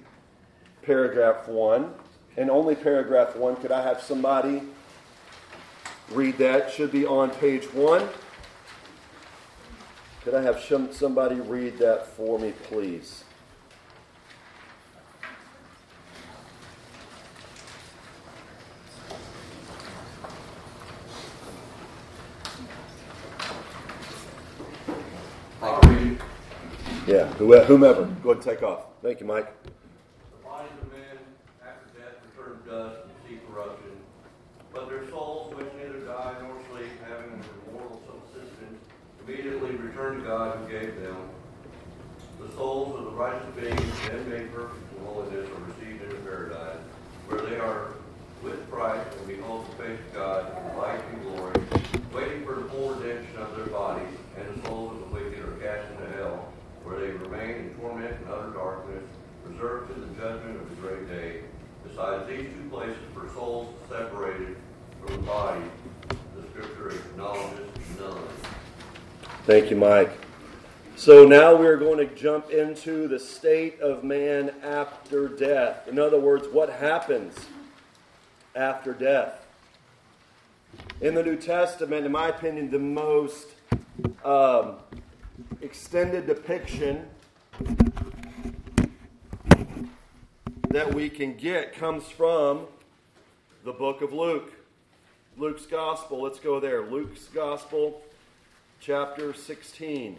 paragraph 0.81 1.47
1, 1.47 1.93
and 2.37 2.49
only 2.49 2.75
paragraph 2.75 3.35
1. 3.35 3.57
Could 3.57 3.71
I 3.71 3.81
have 3.81 4.01
somebody 4.01 4.61
read 6.11 6.37
that? 6.37 6.71
Should 6.71 6.91
be 6.91 7.05
on 7.05 7.29
page 7.31 7.65
1. 7.73 8.07
Could 10.23 10.33
I 10.33 10.41
have 10.41 10.59
somebody 10.91 11.35
read 11.35 11.77
that 11.79 12.07
for 12.07 12.39
me, 12.39 12.53
please? 12.63 13.25
Yeah, 27.07 27.27
whomever. 27.35 28.05
Go 28.23 28.31
ahead 28.31 28.37
and 28.37 28.41
take 28.41 28.63
off. 28.63 28.85
Thank 29.03 29.19
you, 29.19 29.27
Mike. 29.27 29.53
The 29.63 30.43
bodies 30.43 30.71
of 30.81 30.91
men 30.91 31.17
after 31.61 31.85
death 31.99 32.17
return 32.33 32.57
to 32.57 32.69
dust 32.69 32.97
and 33.05 33.13
see 33.29 33.39
corruption, 33.45 33.91
but 34.73 34.89
their 34.89 35.07
souls, 35.11 35.53
which 35.55 35.67
neither 35.77 35.99
die 35.99 36.35
nor 36.41 36.57
sleep, 36.71 36.89
having 37.07 37.31
an 37.31 37.43
immortal 37.69 38.01
subsistence, 38.09 38.81
immediately 39.21 39.75
return 39.75 40.17
to 40.17 40.23
God 40.23 40.57
who 40.57 40.67
gave 40.67 40.99
them. 40.99 41.29
The 42.41 42.51
souls 42.55 42.97
of 42.97 43.05
the 43.05 43.11
righteous 43.11 43.53
beings, 43.55 43.93
then 44.09 44.27
made 44.27 44.51
perfect 44.51 44.81
in 44.97 45.05
holiness, 45.05 45.47
are 45.47 45.61
received 45.71 46.01
into 46.03 46.15
paradise, 46.25 46.81
where 47.27 47.41
they 47.41 47.57
are 47.57 47.93
with 48.41 48.69
Christ 48.71 49.15
and 49.19 49.27
behold 49.27 49.67
the 49.69 49.83
face 49.83 49.99
of 50.09 50.13
God 50.15 50.51
in 50.57 50.77
light 50.79 51.01
and 51.13 51.21
glory, 51.21 51.53
waiting 52.11 52.43
for 52.43 52.55
the 52.55 52.67
full 52.69 52.95
redemption 52.95 53.37
of 53.37 53.55
their 53.55 53.67
bodies, 53.67 54.17
and 54.37 54.57
the 54.57 54.67
souls 54.67 54.99
of 54.99 55.07
the 55.07 55.15
wicked 55.15 55.39
are 55.45 55.53
cast 55.61 55.91
into 55.91 56.11
hell 56.17 56.51
where 56.85 56.99
they 56.99 57.11
remain 57.13 57.49
in 57.49 57.75
torment 57.79 58.15
and 58.15 58.29
utter 58.29 58.51
darkness, 58.51 59.03
reserved 59.43 59.91
to 59.91 59.99
the 59.99 60.05
judgment 60.21 60.61
of 60.61 60.69
the 60.69 60.75
great 60.75 61.09
day. 61.09 61.41
Besides 61.83 62.29
these 62.29 62.45
two 62.45 62.69
places 62.69 62.95
for 63.11 63.27
souls 63.33 63.73
separated 63.89 64.55
from 65.01 65.15
the 65.15 65.21
body, 65.23 65.63
the 66.35 66.43
scripture 66.51 66.89
acknowledges 66.89 67.67
none. 67.99 68.27
Thank 69.45 69.69
you, 69.69 69.75
Mike. 69.75 70.09
So 70.95 71.23
now 71.23 71.55
we're 71.55 71.77
going 71.77 71.99
to 71.99 72.15
jump 72.15 72.49
into 72.49 73.07
the 73.07 73.19
state 73.19 73.79
of 73.79 74.03
man 74.03 74.51
after 74.63 75.27
death. 75.27 75.87
In 75.87 75.99
other 75.99 76.19
words, 76.19 76.47
what 76.47 76.67
happens 76.67 77.35
after 78.55 78.91
death? 78.91 79.45
In 80.99 81.13
the 81.13 81.21
New 81.21 81.35
Testament, 81.35 82.07
in 82.07 82.11
my 82.11 82.29
opinion, 82.29 82.71
the 82.71 82.79
most 82.79 83.49
um, 84.23 84.77
extended 85.61 86.25
depiction 86.25 87.05
that 90.69 90.91
we 90.91 91.07
can 91.07 91.37
get 91.37 91.75
comes 91.75 92.05
from 92.05 92.65
the 93.63 93.73
book 93.73 94.01
of 94.01 94.11
Luke. 94.11 94.53
Luke's 95.37 95.67
Gospel. 95.67 96.19
Let's 96.19 96.39
go 96.39 96.59
there. 96.59 96.81
Luke's 96.81 97.25
Gospel, 97.25 98.01
chapter 98.79 99.33
16. 99.33 100.17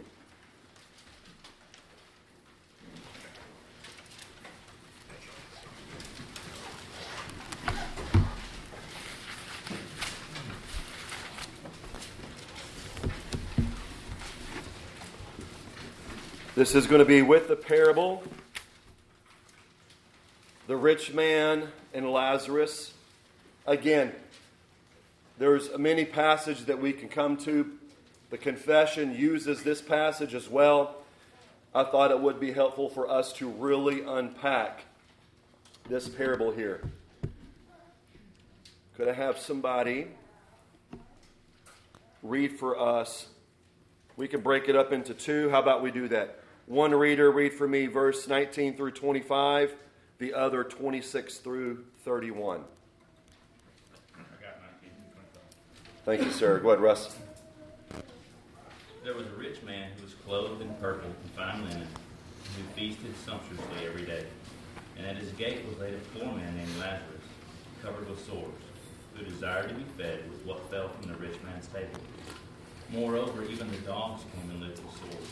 This 16.55 16.73
is 16.73 16.87
going 16.87 16.97
to 16.97 17.05
be 17.05 17.21
with 17.21 17.47
the 17.47 17.55
parable, 17.55 18.23
the 20.65 20.75
rich 20.75 21.13
man 21.13 21.67
and 21.93 22.11
Lazarus. 22.11 22.93
Again, 23.67 24.11
there's 25.37 25.77
many 25.77 26.03
passages 26.03 26.65
that 26.65 26.81
we 26.81 26.93
can 26.93 27.09
come 27.09 27.37
to. 27.37 27.77
The 28.29 28.37
confession 28.37 29.15
uses 29.15 29.63
this 29.63 29.81
passage 29.81 30.33
as 30.33 30.49
well. 30.49 30.97
I 31.73 31.83
thought 31.83 32.11
it 32.11 32.19
would 32.19 32.39
be 32.39 32.51
helpful 32.51 32.89
for 32.89 33.09
us 33.09 33.31
to 33.33 33.49
really 33.49 34.01
unpack 34.03 34.81
this 35.87 36.09
parable 36.09 36.51
here. 36.51 36.81
Could 38.97 39.07
I 39.07 39.13
have 39.13 39.37
somebody 39.37 40.07
read 42.23 42.59
for 42.59 42.79
us? 42.79 43.27
We 44.17 44.27
can 44.27 44.41
break 44.41 44.67
it 44.67 44.75
up 44.75 44.91
into 44.91 45.13
two. 45.13 45.49
How 45.49 45.61
about 45.61 45.81
we 45.81 45.91
do 45.91 46.07
that? 46.09 46.39
One 46.65 46.93
reader 46.93 47.31
read 47.31 47.53
for 47.53 47.67
me 47.67 47.85
verse 47.85 48.27
19 48.27 48.75
through 48.75 48.91
25, 48.91 49.73
the 50.17 50.33
other 50.33 50.63
26 50.63 51.37
through 51.37 51.85
31. 52.03 52.63
Thank 56.03 56.23
you, 56.23 56.31
sir. 56.31 56.59
Go 56.59 56.69
ahead, 56.69 56.81
Russ. 56.81 57.15
There 59.07 59.15
was 59.15 59.27
a 59.27 59.39
rich 59.39 59.63
man 59.63 59.91
who 59.95 60.03
was 60.03 60.13
clothed 60.15 60.61
in 60.61 60.67
purple 60.81 61.09
and 61.09 61.31
fine 61.31 61.63
linen, 61.63 61.87
who 62.57 62.63
feasted 62.75 63.15
sumptuously 63.23 63.87
every 63.87 64.05
day. 64.05 64.25
And 64.97 65.07
at 65.07 65.15
his 65.15 65.31
gate 65.31 65.65
was 65.65 65.79
laid 65.79 65.93
a 65.93 66.19
poor 66.19 66.25
man 66.25 66.57
named 66.57 66.77
Lazarus, 66.77 67.23
covered 67.81 68.09
with 68.09 68.19
sores, 68.25 68.51
who 69.15 69.23
desired 69.23 69.69
to 69.69 69.75
be 69.75 69.85
fed 69.97 70.29
with 70.29 70.45
what 70.45 70.69
fell 70.69 70.89
from 70.89 71.07
the 71.09 71.15
rich 71.19 71.37
man's 71.45 71.67
table. 71.67 72.01
Moreover, 72.91 73.45
even 73.45 73.71
the 73.71 73.77
dogs 73.77 74.23
came 74.35 74.51
and 74.51 74.59
licked 74.59 74.75
the 74.75 74.99
sores. 74.99 75.31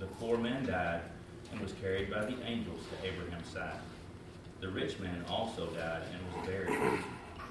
The 0.00 0.06
poor 0.06 0.38
man 0.38 0.64
died 0.64 1.02
and 1.52 1.60
was 1.60 1.74
carried 1.82 2.10
by 2.10 2.24
the 2.24 2.42
angels 2.46 2.80
to 2.80 3.06
Abraham's 3.06 3.52
side. 3.52 3.80
The 4.62 4.70
rich 4.70 4.98
man 5.00 5.22
also 5.28 5.66
died 5.66 6.04
and 6.14 6.34
was 6.34 6.48
buried. 6.48 7.02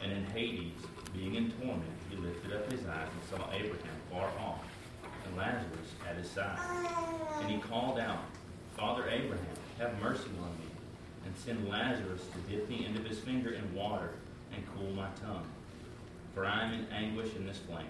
And 0.02 0.12
in 0.12 0.26
Hades, 0.26 0.82
being 1.14 1.36
in 1.36 1.52
torment, 1.52 1.84
he 2.10 2.16
lifted 2.16 2.52
up 2.52 2.72
his 2.72 2.82
eyes 2.88 3.10
and 3.14 3.40
saw 3.40 3.52
Abraham 3.54 3.96
far 4.10 4.30
off, 4.40 4.66
Lazarus 5.38 5.94
at 6.10 6.18
his 6.18 6.30
side. 6.30 6.60
And 7.42 7.50
he 7.50 7.58
called 7.60 8.00
out, 8.00 8.20
Father 8.78 9.08
Abraham, 9.10 9.46
have 9.80 10.00
mercy 10.02 10.30
on 10.42 10.50
me, 10.60 10.72
and 11.26 11.36
send 11.38 11.70
Lazarus 11.70 12.22
to 12.22 12.52
dip 12.52 12.68
the 12.68 12.86
end 12.86 12.98
of 12.98 13.06
his 13.06 13.20
finger 13.20 13.52
in 13.52 13.74
water 13.74 14.12
and 14.54 14.64
cool 14.76 14.92
my 14.92 15.08
tongue, 15.22 15.46
for 16.34 16.46
I 16.46 16.66
am 16.66 16.74
in 16.74 16.88
anguish 16.92 17.36
in 17.36 17.46
this 17.46 17.60
flame. 17.60 17.86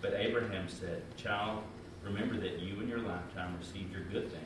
But 0.00 0.14
Abraham 0.14 0.68
said, 0.68 1.02
Child, 1.16 1.62
remember 2.04 2.36
that 2.38 2.60
you 2.60 2.80
in 2.80 2.88
your 2.88 2.98
lifetime 2.98 3.56
received 3.58 3.92
your 3.92 4.02
good 4.12 4.30
things, 4.30 4.44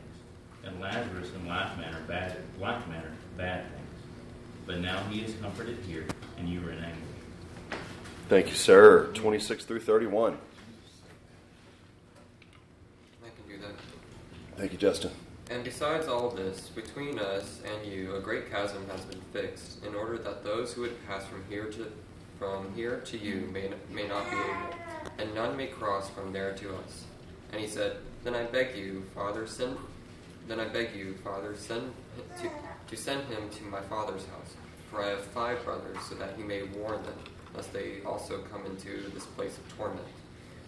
and 0.64 0.80
Lazarus 0.80 1.30
in 1.34 1.46
like 1.46 1.76
manner 1.76 2.00
bad, 2.06 2.36
like 2.60 2.88
manner 2.88 3.12
bad 3.36 3.64
things. 3.64 3.74
But 4.66 4.80
now 4.80 5.02
he 5.10 5.20
is 5.20 5.34
comforted 5.40 5.78
here, 5.86 6.06
and 6.38 6.48
you 6.48 6.60
are 6.60 6.70
in 6.70 6.78
anguish. 6.78 7.02
Thank 8.28 8.48
you, 8.48 8.54
sir. 8.54 9.06
26 9.14 9.64
through 9.64 9.80
31. 9.80 10.34
I 13.24 13.28
can 13.30 13.48
do 13.48 13.58
that. 13.62 13.70
Thank 14.58 14.72
you, 14.72 14.78
Justin. 14.78 15.12
And 15.50 15.62
besides 15.62 16.08
all 16.08 16.30
this, 16.30 16.68
between 16.70 17.20
us 17.20 17.60
and 17.64 17.90
you 17.90 18.16
a 18.16 18.20
great 18.20 18.50
chasm 18.50 18.84
has 18.90 19.02
been 19.02 19.20
fixed, 19.32 19.84
in 19.84 19.94
order 19.94 20.18
that 20.18 20.42
those 20.42 20.72
who 20.72 20.80
would 20.80 21.06
pass 21.06 21.24
from 21.26 21.44
here 21.48 21.66
to 21.66 21.92
from 22.40 22.72
here 22.74 23.00
to 23.06 23.18
you 23.18 23.48
may, 23.52 23.70
may 23.88 24.06
not 24.08 24.28
be 24.30 24.36
able, 24.36 24.74
and 25.18 25.32
none 25.32 25.56
may 25.56 25.68
cross 25.68 26.10
from 26.10 26.32
there 26.32 26.54
to 26.54 26.74
us. 26.74 27.04
And 27.52 27.60
he 27.60 27.68
said, 27.68 27.98
Then 28.24 28.34
I 28.34 28.44
beg 28.44 28.76
you, 28.76 29.04
Father, 29.14 29.46
send 29.46 29.76
then 30.48 30.58
I 30.58 30.66
beg 30.66 30.96
you, 30.96 31.14
Father, 31.22 31.54
send 31.56 31.92
to, 32.40 32.50
to 32.88 32.96
send 32.96 33.28
him 33.28 33.50
to 33.50 33.64
my 33.64 33.80
father's 33.82 34.26
house, 34.26 34.54
for 34.90 35.04
I 35.04 35.10
have 35.10 35.24
five 35.24 35.64
brothers, 35.64 35.98
so 36.08 36.16
that 36.16 36.34
he 36.36 36.42
may 36.42 36.62
warn 36.62 37.02
them, 37.04 37.18
lest 37.54 37.72
they 37.72 38.00
also 38.04 38.38
come 38.50 38.66
into 38.66 39.08
this 39.10 39.26
place 39.26 39.56
of 39.56 39.76
torment. 39.76 40.06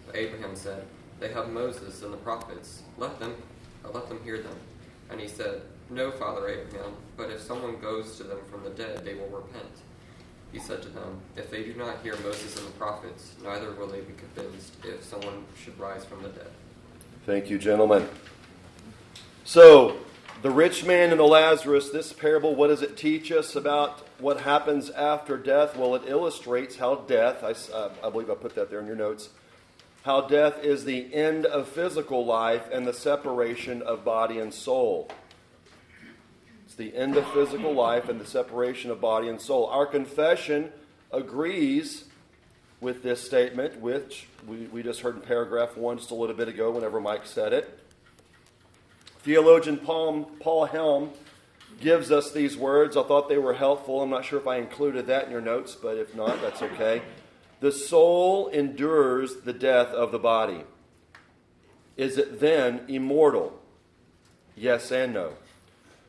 But 0.05 0.15
Abraham 0.15 0.55
said, 0.55 0.85
They 1.19 1.33
have 1.33 1.49
Moses 1.49 2.03
and 2.03 2.13
the 2.13 2.17
prophets. 2.17 2.83
Let 2.97 3.19
them 3.19 3.35
let 3.89 4.07
them 4.09 4.19
hear 4.23 4.41
them. 4.41 4.55
And 5.09 5.19
he 5.19 5.27
said, 5.27 5.61
No, 5.89 6.11
Father 6.11 6.47
Abraham, 6.47 6.93
but 7.17 7.29
if 7.29 7.41
someone 7.41 7.79
goes 7.79 8.17
to 8.17 8.23
them 8.23 8.39
from 8.49 8.63
the 8.63 8.69
dead, 8.69 9.03
they 9.03 9.15
will 9.15 9.27
repent. 9.27 9.71
He 10.51 10.59
said 10.59 10.81
to 10.81 10.89
them, 10.89 11.19
If 11.35 11.49
they 11.49 11.63
do 11.63 11.73
not 11.73 12.01
hear 12.03 12.15
Moses 12.17 12.57
and 12.57 12.67
the 12.67 12.71
prophets, 12.71 13.33
neither 13.43 13.71
will 13.71 13.87
they 13.87 14.01
be 14.01 14.13
convinced 14.13 14.73
if 14.83 15.03
someone 15.03 15.45
should 15.61 15.77
rise 15.79 16.05
from 16.05 16.23
the 16.23 16.29
dead. 16.29 16.51
Thank 17.25 17.49
you, 17.49 17.57
gentlemen. 17.57 18.07
So, 19.43 19.97
the 20.41 20.51
rich 20.51 20.83
man 20.83 21.11
and 21.11 21.19
the 21.19 21.25
Lazarus, 21.25 21.89
this 21.89 22.13
parable, 22.13 22.55
what 22.55 22.67
does 22.67 22.81
it 22.81 22.97
teach 22.97 23.31
us 23.31 23.55
about 23.55 24.07
what 24.19 24.41
happens 24.41 24.89
after 24.89 25.37
death? 25.37 25.77
Well, 25.77 25.95
it 25.95 26.03
illustrates 26.07 26.77
how 26.77 26.95
death, 26.95 27.43
I, 27.43 27.55
I 28.05 28.09
believe 28.09 28.29
I 28.29 28.35
put 28.35 28.55
that 28.55 28.69
there 28.69 28.79
in 28.79 28.87
your 28.87 28.95
notes, 28.95 29.29
how 30.03 30.21
death 30.21 30.63
is 30.63 30.85
the 30.85 31.13
end 31.13 31.45
of 31.45 31.67
physical 31.67 32.25
life 32.25 32.67
and 32.71 32.87
the 32.87 32.93
separation 32.93 33.81
of 33.81 34.03
body 34.03 34.39
and 34.39 34.53
soul. 34.53 35.09
It's 36.65 36.75
the 36.75 36.95
end 36.95 37.17
of 37.17 37.27
physical 37.33 37.73
life 37.73 38.09
and 38.09 38.19
the 38.19 38.25
separation 38.25 38.89
of 38.89 38.99
body 38.99 39.27
and 39.27 39.39
soul. 39.39 39.67
Our 39.67 39.85
confession 39.85 40.71
agrees 41.11 42.05
with 42.79 43.03
this 43.03 43.21
statement, 43.21 43.79
which 43.79 44.27
we, 44.47 44.65
we 44.67 44.81
just 44.81 45.01
heard 45.01 45.15
in 45.15 45.21
paragraph 45.21 45.77
one 45.77 45.97
just 45.97 46.09
a 46.09 46.15
little 46.15 46.35
bit 46.35 46.47
ago 46.47 46.71
whenever 46.71 46.99
Mike 46.99 47.27
said 47.27 47.53
it. 47.53 47.79
Theologian 49.19 49.77
Paul, 49.77 50.31
Paul 50.39 50.65
Helm 50.65 51.11
gives 51.79 52.11
us 52.11 52.31
these 52.31 52.57
words. 52.57 52.97
I 52.97 53.03
thought 53.03 53.29
they 53.29 53.37
were 53.37 53.53
helpful. 53.53 54.01
I'm 54.01 54.09
not 54.09 54.25
sure 54.25 54.39
if 54.39 54.47
I 54.47 54.57
included 54.57 55.05
that 55.07 55.25
in 55.25 55.31
your 55.31 55.41
notes, 55.41 55.75
but 55.75 55.97
if 55.97 56.15
not, 56.15 56.41
that's 56.41 56.63
okay. 56.63 57.03
The 57.61 57.71
soul 57.71 58.47
endures 58.47 59.41
the 59.41 59.53
death 59.53 59.89
of 59.89 60.11
the 60.11 60.19
body. 60.19 60.63
Is 61.95 62.17
it 62.17 62.39
then 62.39 62.81
immortal? 62.87 63.61
Yes 64.55 64.91
and 64.91 65.13
no. 65.13 65.33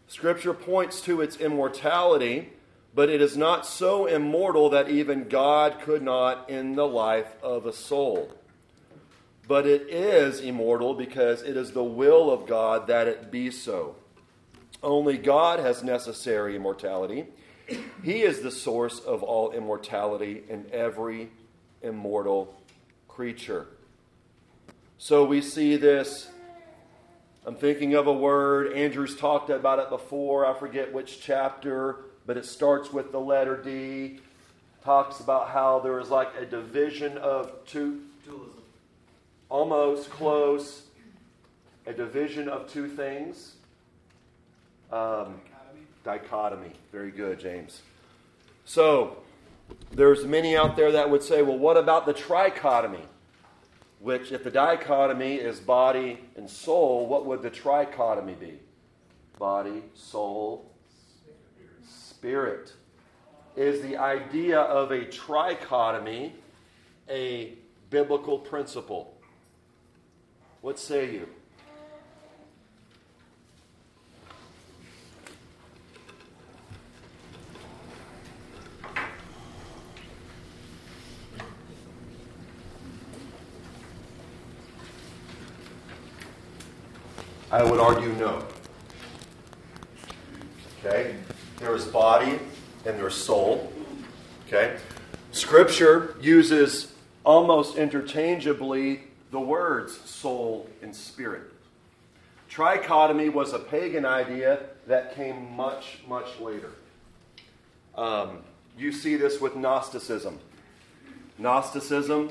Scripture 0.09 0.55
points 0.55 1.03
to 1.03 1.21
its 1.21 1.37
immortality, 1.37 2.55
but 2.95 3.11
it 3.11 3.21
is 3.21 3.37
not 3.37 3.67
so 3.67 4.07
immortal 4.07 4.71
that 4.71 4.89
even 4.89 5.29
God 5.29 5.79
could 5.81 6.03
not 6.03 6.51
end 6.51 6.79
the 6.79 6.89
life 6.89 7.35
of 7.43 7.67
a 7.67 7.73
soul. 7.73 8.33
But 9.47 9.67
it 9.67 9.91
is 9.91 10.41
immortal 10.41 10.95
because 10.95 11.43
it 11.43 11.59
is 11.59 11.73
the 11.73 11.85
will 11.85 12.31
of 12.31 12.47
God 12.47 12.87
that 12.87 13.07
it 13.09 13.31
be 13.31 13.51
so. 13.51 13.97
Only 14.83 15.19
God 15.19 15.59
has 15.59 15.85
necessary 15.85 16.57
immortality. 16.57 17.27
He 18.03 18.23
is 18.23 18.41
the 18.41 18.51
source 18.51 19.01
of 19.01 19.23
all 19.23 19.53
immortality 19.53 20.45
in 20.49 20.65
every 20.73 21.29
immortal 21.83 22.55
creature. 23.09 23.67
So 24.99 25.25
we 25.25 25.41
see 25.41 25.77
this. 25.77 26.29
I'm 27.45 27.57
thinking 27.57 27.95
of 27.95 28.07
a 28.07 28.13
word. 28.13 28.73
Andrew's 28.73 29.17
talked 29.17 29.51
about 29.51 29.81
it 29.81 29.89
before. 29.89 30.47
I 30.47 30.57
forget 30.57 30.93
which 30.93 31.21
chapter, 31.21 31.97
but 32.25 32.37
it 32.37 32.47
starts 32.47 32.93
with 32.93 33.11
the 33.11 33.19
letter 33.19 33.57
D. 33.57 34.21
Talks 34.85 35.21
about 35.21 35.51
how 35.51 35.81
there 35.81 35.99
is 35.99 36.09
like 36.09 36.29
a 36.39 36.47
division 36.47 37.19
of 37.19 37.53
two. 37.67 38.03
Dualism. 38.25 38.63
Almost 39.49 40.11
close. 40.11 40.83
A 41.87 41.93
division 41.93 42.49
of 42.49 42.73
two 42.73 42.89
things. 42.89 43.55
Um, 44.93 45.41
dichotomy. 46.05 46.73
Very 46.93 47.11
good, 47.11 47.41
James. 47.41 47.83
So, 48.65 49.17
there's 49.93 50.25
many 50.25 50.57
out 50.57 50.77
there 50.77 50.93
that 50.93 51.11
would 51.11 51.23
say, 51.23 51.43
well, 51.43 51.59
what 51.59 51.77
about 51.77 52.07
the 52.07 52.15
trichotomy? 52.15 53.07
Which, 54.01 54.33
if 54.33 54.43
the 54.43 54.51
dichotomy 54.51 55.37
is 55.37 55.61
body 55.61 56.19
and 56.37 56.49
soul, 56.49 57.07
what 57.07 57.25
would 57.27 57.43
the 57.43 57.51
trichotomy 57.51 58.39
be? 58.39 58.59
Body, 59.39 59.83
soul, 59.95 60.71
spirit. 61.87 62.73
Is 63.55 63.83
the 63.83 63.97
idea 63.97 64.61
of 64.61 64.91
a 64.91 65.05
trichotomy 65.05 66.33
a 67.09 67.55
biblical 67.91 68.39
principle? 68.39 69.17
What 70.63 70.79
say 70.79 71.13
you? 71.13 71.29
I 87.53 87.63
would 87.63 87.81
argue 87.81 88.15
no. 88.15 88.43
Okay? 90.79 91.15
There 91.59 91.77
is 91.77 91.85
body 91.85 92.39
and 92.87 92.99
there's 92.99 93.15
soul. 93.15 93.71
Okay? 94.47 94.79
Scripture 95.33 96.17
uses 96.19 96.95
almost 97.25 97.77
interchangeably 97.77 99.03
the 99.31 99.39
words 99.39 100.01
soul 100.09 100.71
and 100.81 100.97
spirit. 100.97 101.53
Trichotomy 102.51 103.31
was 103.31 103.53
a 103.53 103.59
pagan 103.59 104.07
idea 104.07 104.61
that 104.87 105.15
came 105.15 105.55
much, 105.55 105.99
much 106.09 106.41
later. 106.41 106.71
Um, 107.95 108.39
you 108.79 108.93
see 108.93 109.17
this 109.17 109.43
with 109.43 109.57
Gnosticism. 109.57 110.39
Gnosticism, 111.37 112.31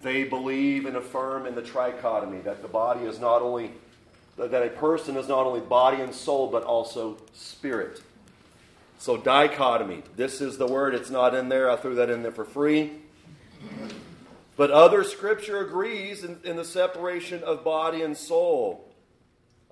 they 0.00 0.22
believe 0.22 0.86
and 0.86 0.96
affirm 0.96 1.44
in 1.44 1.56
the 1.56 1.62
trichotomy 1.62 2.44
that 2.44 2.62
the 2.62 2.68
body 2.68 3.00
is 3.00 3.18
not 3.18 3.42
only 3.42 3.72
that 4.38 4.62
a 4.62 4.70
person 4.70 5.16
is 5.16 5.28
not 5.28 5.46
only 5.46 5.60
body 5.60 6.00
and 6.00 6.14
soul, 6.14 6.46
but 6.46 6.62
also 6.62 7.18
spirit. 7.34 8.00
So, 8.98 9.16
dichotomy. 9.16 10.02
This 10.16 10.40
is 10.40 10.58
the 10.58 10.66
word. 10.66 10.94
It's 10.94 11.10
not 11.10 11.34
in 11.34 11.48
there. 11.48 11.70
I 11.70 11.76
threw 11.76 11.94
that 11.96 12.10
in 12.10 12.22
there 12.22 12.32
for 12.32 12.44
free. 12.44 12.92
But 14.56 14.72
other 14.72 15.04
scripture 15.04 15.60
agrees 15.60 16.24
in, 16.24 16.40
in 16.42 16.56
the 16.56 16.64
separation 16.64 17.44
of 17.44 17.62
body 17.62 18.02
and 18.02 18.16
soul. 18.16 18.92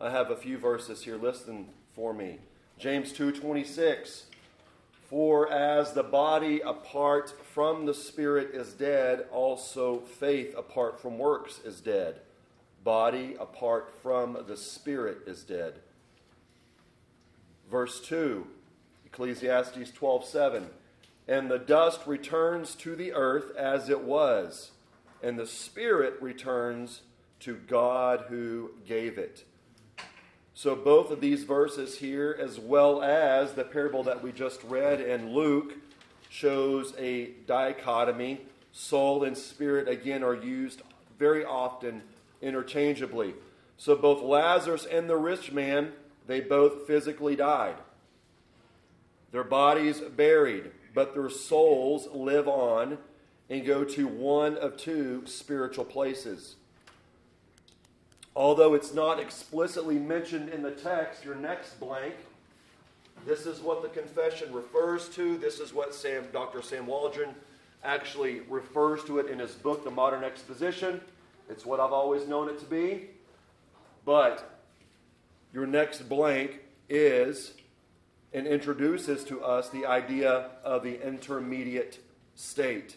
I 0.00 0.10
have 0.10 0.30
a 0.30 0.36
few 0.36 0.58
verses 0.58 1.02
here. 1.02 1.16
Listen 1.16 1.66
for 1.94 2.12
me. 2.12 2.38
James 2.78 3.12
2:26 3.12 4.24
For 5.08 5.50
as 5.50 5.92
the 5.92 6.02
body 6.02 6.60
apart 6.60 7.34
from 7.52 7.86
the 7.86 7.94
spirit 7.94 8.54
is 8.54 8.74
dead, 8.74 9.26
also 9.32 10.00
faith 10.00 10.54
apart 10.56 11.00
from 11.00 11.18
works 11.18 11.60
is 11.64 11.80
dead. 11.80 12.20
Body 12.86 13.34
apart 13.40 13.92
from 14.00 14.44
the 14.46 14.56
spirit 14.56 15.18
is 15.26 15.42
dead. 15.42 15.80
Verse 17.68 18.00
2, 18.00 18.46
Ecclesiastes 19.06 19.90
12:7 19.90 20.68
And 21.26 21.50
the 21.50 21.58
dust 21.58 22.06
returns 22.06 22.76
to 22.76 22.94
the 22.94 23.12
earth 23.12 23.56
as 23.56 23.88
it 23.88 24.02
was, 24.02 24.70
and 25.20 25.36
the 25.36 25.48
spirit 25.48 26.14
returns 26.22 27.00
to 27.40 27.56
God 27.56 28.26
who 28.28 28.70
gave 28.86 29.18
it. 29.18 29.42
So, 30.54 30.76
both 30.76 31.10
of 31.10 31.20
these 31.20 31.42
verses 31.42 31.98
here, 31.98 32.36
as 32.38 32.60
well 32.60 33.02
as 33.02 33.54
the 33.54 33.64
parable 33.64 34.04
that 34.04 34.22
we 34.22 34.30
just 34.30 34.62
read 34.62 35.00
in 35.00 35.34
Luke, 35.34 35.74
shows 36.28 36.94
a 36.98 37.32
dichotomy. 37.48 38.42
Soul 38.70 39.24
and 39.24 39.36
spirit, 39.36 39.88
again, 39.88 40.22
are 40.22 40.36
used 40.36 40.82
very 41.18 41.44
often 41.44 42.02
interchangeably. 42.40 43.34
So, 43.76 43.94
both 43.94 44.22
Lazarus 44.22 44.86
and 44.86 45.08
the 45.08 45.16
rich 45.16 45.52
man, 45.52 45.92
they 46.26 46.40
both 46.40 46.86
physically 46.86 47.36
died. 47.36 47.76
Their 49.32 49.44
bodies 49.44 50.00
buried, 50.00 50.70
but 50.94 51.14
their 51.14 51.28
souls 51.28 52.08
live 52.12 52.48
on 52.48 52.98
and 53.50 53.66
go 53.66 53.84
to 53.84 54.06
one 54.06 54.56
of 54.56 54.76
two 54.76 55.22
spiritual 55.26 55.84
places. 55.84 56.56
Although 58.34 58.74
it's 58.74 58.92
not 58.92 59.18
explicitly 59.18 59.98
mentioned 59.98 60.48
in 60.50 60.62
the 60.62 60.70
text, 60.70 61.24
your 61.24 61.34
next 61.34 61.80
blank, 61.80 62.14
this 63.24 63.46
is 63.46 63.60
what 63.60 63.82
the 63.82 63.88
confession 63.88 64.52
refers 64.52 65.08
to. 65.10 65.38
This 65.38 65.58
is 65.58 65.72
what 65.72 65.94
Sam, 65.94 66.24
Dr. 66.32 66.60
Sam 66.60 66.86
Waldron 66.86 67.34
actually 67.82 68.40
refers 68.48 69.04
to 69.04 69.18
it 69.18 69.30
in 69.30 69.38
his 69.38 69.52
book, 69.52 69.84
The 69.84 69.90
Modern 69.90 70.22
Exposition. 70.22 71.00
It's 71.48 71.64
what 71.64 71.80
I've 71.80 71.92
always 71.92 72.26
known 72.26 72.48
it 72.48 72.58
to 72.60 72.66
be. 72.66 73.06
But 74.04 74.62
your 75.52 75.66
next 75.66 76.08
blank 76.08 76.60
is 76.88 77.52
and 78.32 78.46
introduces 78.46 79.24
to 79.24 79.42
us 79.42 79.68
the 79.70 79.86
idea 79.86 80.50
of 80.62 80.82
the 80.82 81.04
intermediate 81.06 81.98
state. 82.34 82.96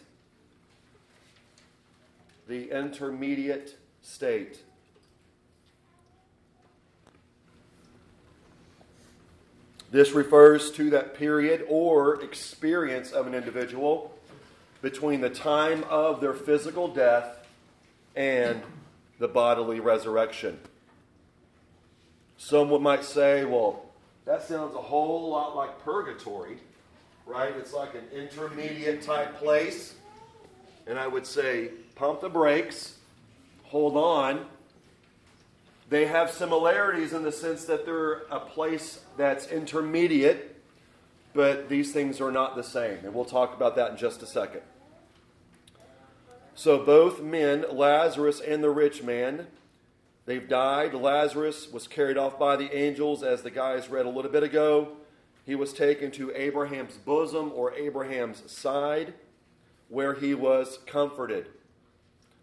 The 2.48 2.70
intermediate 2.70 3.76
state. 4.02 4.60
This 9.90 10.12
refers 10.12 10.70
to 10.72 10.90
that 10.90 11.14
period 11.14 11.64
or 11.68 12.22
experience 12.22 13.10
of 13.10 13.26
an 13.26 13.34
individual 13.34 14.14
between 14.82 15.20
the 15.20 15.30
time 15.30 15.84
of 15.88 16.20
their 16.20 16.32
physical 16.32 16.86
death 16.86 17.39
and 18.16 18.62
the 19.18 19.28
bodily 19.28 19.80
resurrection. 19.80 20.58
Someone 22.36 22.82
might 22.82 23.04
say, 23.04 23.44
well, 23.44 23.84
that 24.24 24.42
sounds 24.42 24.74
a 24.74 24.80
whole 24.80 25.30
lot 25.30 25.54
like 25.56 25.82
purgatory, 25.84 26.58
right? 27.26 27.54
It's 27.56 27.72
like 27.72 27.94
an 27.94 28.04
intermediate 28.14 29.02
type 29.02 29.36
place. 29.38 29.94
And 30.86 30.98
I 30.98 31.06
would 31.06 31.26
say, 31.26 31.70
pump 31.94 32.22
the 32.22 32.28
brakes, 32.28 32.96
hold 33.64 33.96
on, 33.96 34.46
they 35.90 36.06
have 36.06 36.30
similarities 36.30 37.12
in 37.12 37.24
the 37.24 37.32
sense 37.32 37.64
that 37.64 37.84
they're 37.84 38.22
a 38.30 38.40
place 38.40 39.00
that's 39.16 39.48
intermediate, 39.48 40.62
but 41.34 41.68
these 41.68 41.92
things 41.92 42.20
are 42.20 42.30
not 42.30 42.56
the 42.56 42.62
same. 42.62 42.98
And 43.04 43.12
we'll 43.12 43.24
talk 43.24 43.54
about 43.54 43.76
that 43.76 43.90
in 43.90 43.96
just 43.96 44.22
a 44.22 44.26
second. 44.26 44.62
So, 46.54 46.84
both 46.84 47.22
men, 47.22 47.64
Lazarus 47.70 48.40
and 48.40 48.62
the 48.62 48.70
rich 48.70 49.02
man, 49.02 49.46
they've 50.26 50.48
died. 50.48 50.94
Lazarus 50.94 51.70
was 51.72 51.88
carried 51.88 52.18
off 52.18 52.38
by 52.38 52.56
the 52.56 52.74
angels, 52.76 53.22
as 53.22 53.42
the 53.42 53.50
guys 53.50 53.88
read 53.88 54.06
a 54.06 54.10
little 54.10 54.30
bit 54.30 54.42
ago. 54.42 54.96
He 55.46 55.54
was 55.54 55.72
taken 55.72 56.10
to 56.12 56.32
Abraham's 56.34 56.96
bosom 56.96 57.50
or 57.54 57.72
Abraham's 57.74 58.50
side, 58.50 59.14
where 59.88 60.14
he 60.14 60.34
was 60.34 60.78
comforted. 60.86 61.46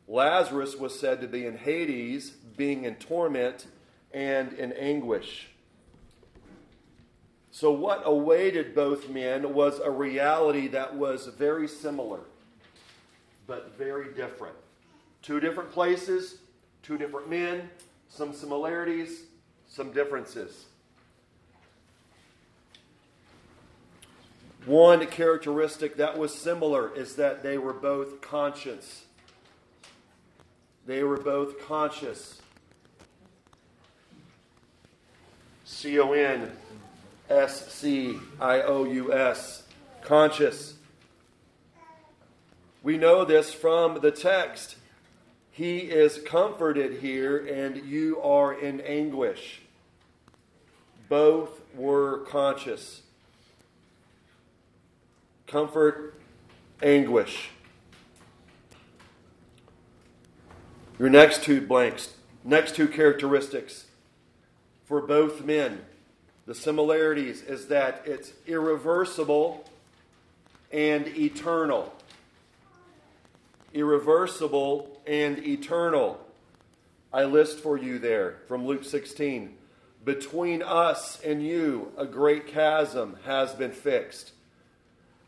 Lazarus 0.08 0.76
was 0.76 0.98
said 0.98 1.22
to 1.22 1.28
be 1.28 1.46
in 1.46 1.58
Hades, 1.58 2.32
being 2.32 2.86
in 2.86 2.96
torment 2.96 3.68
and 4.14 4.54
in 4.54 4.72
anguish. 4.74 5.50
So, 7.52 7.72
what 7.72 8.04
awaited 8.06 8.76
both 8.76 9.10
men 9.10 9.54
was 9.54 9.80
a 9.80 9.92
reality 9.92 10.68
that 10.70 10.96
was 10.96 11.28
very 11.28 11.68
similar, 11.68 12.20
but 13.48 13.78
very 13.78 14.14
different. 14.14 14.56
Two 15.22 15.40
different 15.40 15.72
places, 15.72 16.38
two 16.84 16.98
different 16.98 17.30
men, 17.30 17.70
some 18.10 18.34
similarities, 18.34 19.24
some 19.68 19.92
differences. 19.92 20.66
One 24.66 25.06
characteristic 25.08 25.96
that 25.96 26.18
was 26.18 26.36
similar 26.36 26.94
is 26.94 27.16
that 27.16 27.42
they 27.42 27.58
were 27.58 27.74
both 27.74 28.20
conscious. 28.20 29.06
They 30.86 31.04
were 31.04 31.18
both 31.18 31.66
conscious. 31.66 32.42
C 35.64 36.00
O 36.00 36.12
N 36.12 36.52
S 37.30 37.72
C 37.72 38.18
I 38.42 38.62
O 38.62 38.84
U 38.86 39.14
S. 39.14 39.64
Conscious. 40.02 40.77
We 42.88 42.98
know 42.98 43.26
this 43.26 43.54
from 43.54 44.00
the 44.00 44.12
text. 44.12 44.78
He 45.52 45.80
is 45.80 46.20
comforted 46.20 47.02
here, 47.02 47.38
and 47.38 47.86
you 47.86 48.22
are 48.22 48.54
in 48.54 48.80
anguish. 48.80 49.60
Both 51.10 51.60
were 51.76 52.20
conscious. 52.20 53.02
Comfort, 55.48 56.14
anguish. 56.82 57.50
Your 60.98 61.10
next 61.10 61.44
two 61.44 61.60
blanks, 61.60 62.14
next 62.46 62.74
two 62.74 62.88
characteristics 62.88 63.88
for 64.86 65.02
both 65.02 65.44
men. 65.44 65.82
The 66.46 66.56
similarities 66.56 67.42
is 67.42 67.68
that 67.68 68.04
it's 68.06 68.32
irreversible 68.46 69.70
and 70.72 71.06
eternal. 71.06 71.94
Irreversible 73.74 75.02
and 75.06 75.40
eternal. 75.46 76.20
I 77.14 77.26
list 77.26 77.60
for 77.60 77.78
you 77.78 78.00
there 78.00 78.40
from 78.48 78.66
Luke 78.66 78.84
16. 78.84 79.56
Between 80.04 80.62
us 80.62 81.20
and 81.22 81.46
you, 81.46 81.92
a 81.98 82.06
great 82.06 82.48
chasm 82.48 83.18
has 83.26 83.54
been 83.54 83.72
fixed, 83.72 84.32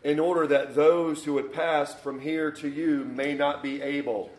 in 0.04 0.20
order 0.20 0.48
that 0.48 0.76
those 0.76 1.26
who 1.26 1.38
had 1.38 1.52
passed 1.52 2.00
from 2.00 2.22
here 2.22 2.52
to 2.52 2.70
you 2.70 3.04
may 3.04 3.34
not 3.34 3.62
be 3.62 3.82
able 3.82 4.32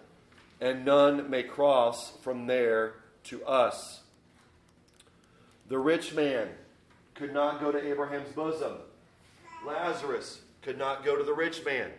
and 0.60 0.84
none 0.84 1.30
may 1.30 1.42
cross 1.42 2.12
from 2.20 2.46
there 2.46 2.94
to 3.24 3.44
us. 3.44 4.00
The 5.68 5.78
rich 5.78 6.14
man 6.14 6.48
could 7.14 7.32
not 7.32 7.60
go 7.60 7.72
to 7.72 7.90
Abraham's 7.90 8.32
bosom. 8.32 8.74
Lazarus 9.66 10.40
could 10.62 10.78
not 10.78 11.04
go 11.04 11.16
to 11.16 11.24
the 11.24 11.32
rich 11.32 11.64
man. 11.64 11.90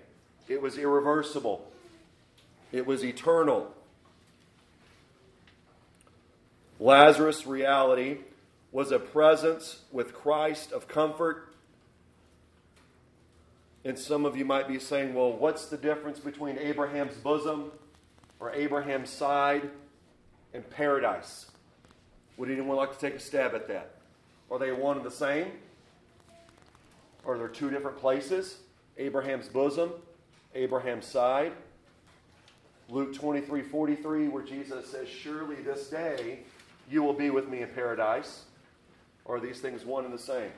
It 0.47 0.61
was 0.61 0.77
irreversible, 0.77 1.70
it 2.71 2.85
was 2.85 3.03
eternal. 3.03 3.71
Lazarus' 6.79 7.45
reality 7.45 8.19
was 8.71 8.91
a 8.91 8.99
presence 8.99 9.81
with 9.91 10.13
Christ 10.13 10.71
of 10.71 10.87
comfort. 10.87 11.53
And 13.83 13.97
some 13.97 14.25
of 14.25 14.37
you 14.37 14.45
might 14.45 14.67
be 14.67 14.79
saying, 14.79 15.13
well, 15.13 15.33
what's 15.33 15.65
the 15.65 15.77
difference 15.77 16.19
between 16.19 16.57
Abraham's 16.57 17.15
bosom 17.15 17.71
or 18.41 18.51
Abraham's 18.51 19.09
side 19.09 19.69
and 20.53 20.67
paradise. 20.69 21.45
Would 22.37 22.49
anyone 22.49 22.75
like 22.75 22.91
to 22.91 22.99
take 22.99 23.15
a 23.15 23.19
stab 23.19 23.53
at 23.53 23.67
that? 23.67 23.91
Are 24.49 24.59
they 24.59 24.71
one 24.71 24.97
and 24.97 25.05
the 25.05 25.11
same? 25.11 25.47
Are 27.25 27.37
there 27.37 27.47
two 27.47 27.69
different 27.69 27.97
places? 27.99 28.57
Abraham's 28.97 29.47
bosom, 29.47 29.91
Abraham's 30.55 31.05
side. 31.05 31.53
Luke 32.91 33.13
23 33.15 33.61
43, 33.61 34.27
where 34.27 34.43
Jesus 34.43 34.91
says, 34.91 35.07
Surely 35.07 35.55
this 35.55 35.87
day 35.89 36.39
you 36.89 37.01
will 37.01 37.13
be 37.13 37.29
with 37.29 37.47
me 37.47 37.61
in 37.61 37.69
paradise? 37.69 38.43
Or 39.23 39.37
are 39.37 39.39
these 39.39 39.61
things 39.61 39.85
one 39.85 40.03
and 40.03 40.13
the 40.13 40.19
same? 40.19 40.51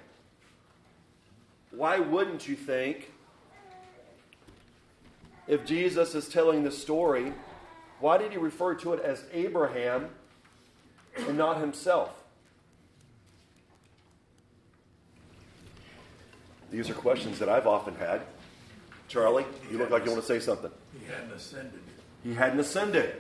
Why 1.69 1.99
wouldn't 1.99 2.47
you 2.47 2.55
think, 2.55 3.11
if 5.47 5.63
Jesus 5.63 6.15
is 6.15 6.27
telling 6.27 6.63
the 6.63 6.71
story, 6.71 7.33
why 7.99 8.17
did 8.17 8.31
he 8.31 8.37
refer 8.37 8.73
to 8.75 8.93
it 8.93 9.03
as 9.03 9.25
Abraham 9.31 10.09
and 11.27 11.37
not 11.37 11.59
himself? 11.59 12.23
These 16.71 16.89
are 16.89 16.95
questions 16.95 17.37
that 17.37 17.49
I've 17.49 17.67
often 17.67 17.93
had. 17.95 18.21
Charlie, 19.07 19.45
you 19.69 19.77
look 19.77 19.91
like 19.91 20.05
you 20.05 20.11
want 20.11 20.23
to 20.23 20.27
say 20.27 20.39
something. 20.39 20.71
He 20.99 21.05
hadn't 21.05 21.31
ascended. 21.31 21.79
He 22.23 22.33
hadn't 22.33 22.59
ascended. 22.59 23.15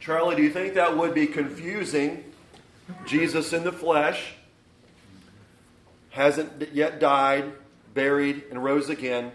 Charlie, 0.00 0.36
do 0.36 0.42
you 0.42 0.50
think 0.50 0.74
that 0.74 0.96
would 0.96 1.14
be 1.14 1.26
confusing? 1.26 2.24
Jesus 3.06 3.52
in 3.52 3.64
the 3.64 3.72
flesh 3.72 4.34
hasn't 6.10 6.74
yet 6.74 7.00
died, 7.00 7.52
buried, 7.94 8.44
and 8.50 8.62
rose 8.62 8.90
again. 8.90 9.32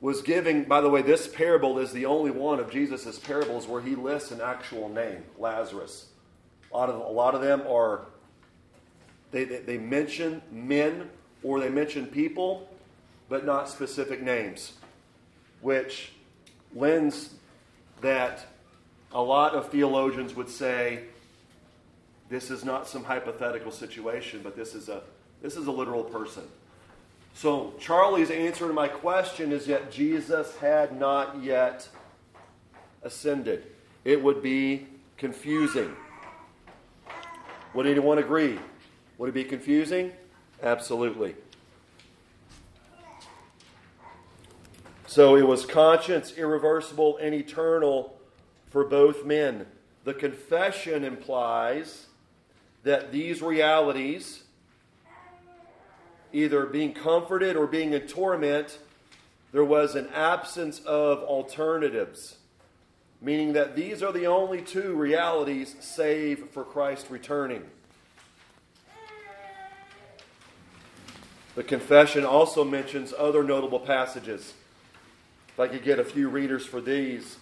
Was 0.00 0.22
giving, 0.22 0.64
by 0.64 0.80
the 0.80 0.88
way, 0.88 1.02
this 1.02 1.26
parable 1.26 1.78
is 1.78 1.92
the 1.92 2.06
only 2.06 2.30
one 2.30 2.60
of 2.60 2.70
Jesus' 2.70 3.18
parables 3.18 3.66
where 3.66 3.82
he 3.82 3.94
lists 3.94 4.30
an 4.30 4.40
actual 4.40 4.88
name, 4.88 5.24
Lazarus. 5.38 6.06
A 6.72 6.76
lot 6.76 6.88
of, 6.88 6.96
a 6.96 7.12
lot 7.12 7.34
of 7.34 7.40
them 7.40 7.62
are, 7.68 8.06
they, 9.30 9.44
they, 9.44 9.58
they 9.58 9.78
mention 9.78 10.40
men 10.50 11.10
or 11.42 11.60
they 11.60 11.68
mention 11.68 12.06
people, 12.06 12.68
but 13.28 13.44
not 13.44 13.68
specific 13.68 14.22
names, 14.22 14.74
which 15.60 16.12
lends 16.76 17.30
that 18.00 18.44
a 19.12 19.22
lot 19.22 19.54
of 19.54 19.70
theologians 19.70 20.34
would 20.34 20.50
say 20.50 21.04
this 22.28 22.50
is 22.50 22.64
not 22.64 22.88
some 22.88 23.04
hypothetical 23.04 23.70
situation, 23.70 24.40
but 24.42 24.56
this 24.56 24.74
is 24.74 24.88
a, 24.88 25.02
this 25.42 25.56
is 25.56 25.66
a 25.66 25.72
literal 25.72 26.04
person. 26.04 26.42
So, 27.34 27.74
Charlie's 27.78 28.30
answer 28.30 28.66
to 28.66 28.72
my 28.72 28.88
question 28.88 29.52
is 29.52 29.68
yet 29.68 29.92
Jesus 29.92 30.56
had 30.56 30.98
not 30.98 31.42
yet 31.42 31.88
ascended. 33.02 33.66
It 34.04 34.22
would 34.22 34.42
be 34.42 34.86
confusing. 35.16 35.94
Would 37.74 37.86
anyone 37.86 38.18
agree? 38.18 38.58
Would 39.18 39.28
it 39.28 39.34
be 39.34 39.44
confusing? 39.44 40.12
Absolutely. 40.62 41.34
So 45.16 45.34
it 45.34 45.46
was 45.46 45.64
conscience, 45.64 46.34
irreversible, 46.36 47.16
and 47.16 47.34
eternal 47.34 48.18
for 48.68 48.84
both 48.84 49.24
men. 49.24 49.64
The 50.04 50.12
confession 50.12 51.04
implies 51.04 52.08
that 52.82 53.12
these 53.12 53.40
realities, 53.40 54.42
either 56.34 56.66
being 56.66 56.92
comforted 56.92 57.56
or 57.56 57.66
being 57.66 57.94
in 57.94 58.02
torment, 58.02 58.78
there 59.52 59.64
was 59.64 59.94
an 59.94 60.10
absence 60.12 60.80
of 60.80 61.20
alternatives, 61.20 62.36
meaning 63.22 63.54
that 63.54 63.74
these 63.74 64.02
are 64.02 64.12
the 64.12 64.26
only 64.26 64.60
two 64.60 64.94
realities 64.94 65.76
save 65.80 66.50
for 66.50 66.62
Christ 66.62 67.06
returning. 67.08 67.62
The 71.54 71.64
confession 71.64 72.26
also 72.26 72.64
mentions 72.64 73.14
other 73.16 73.42
notable 73.42 73.80
passages. 73.80 74.52
If 75.56 75.60
I 75.60 75.68
could 75.68 75.84
get 75.84 75.98
a 75.98 76.04
few 76.04 76.28
readers 76.28 76.66
for 76.66 76.82
these. 76.82 77.38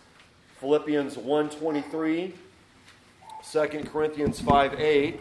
Philippians 0.61 1.17
1.23, 1.17 2.33
2 3.51 3.91
Corinthians 3.91 4.39
5 4.39 4.81
8, 4.81 5.21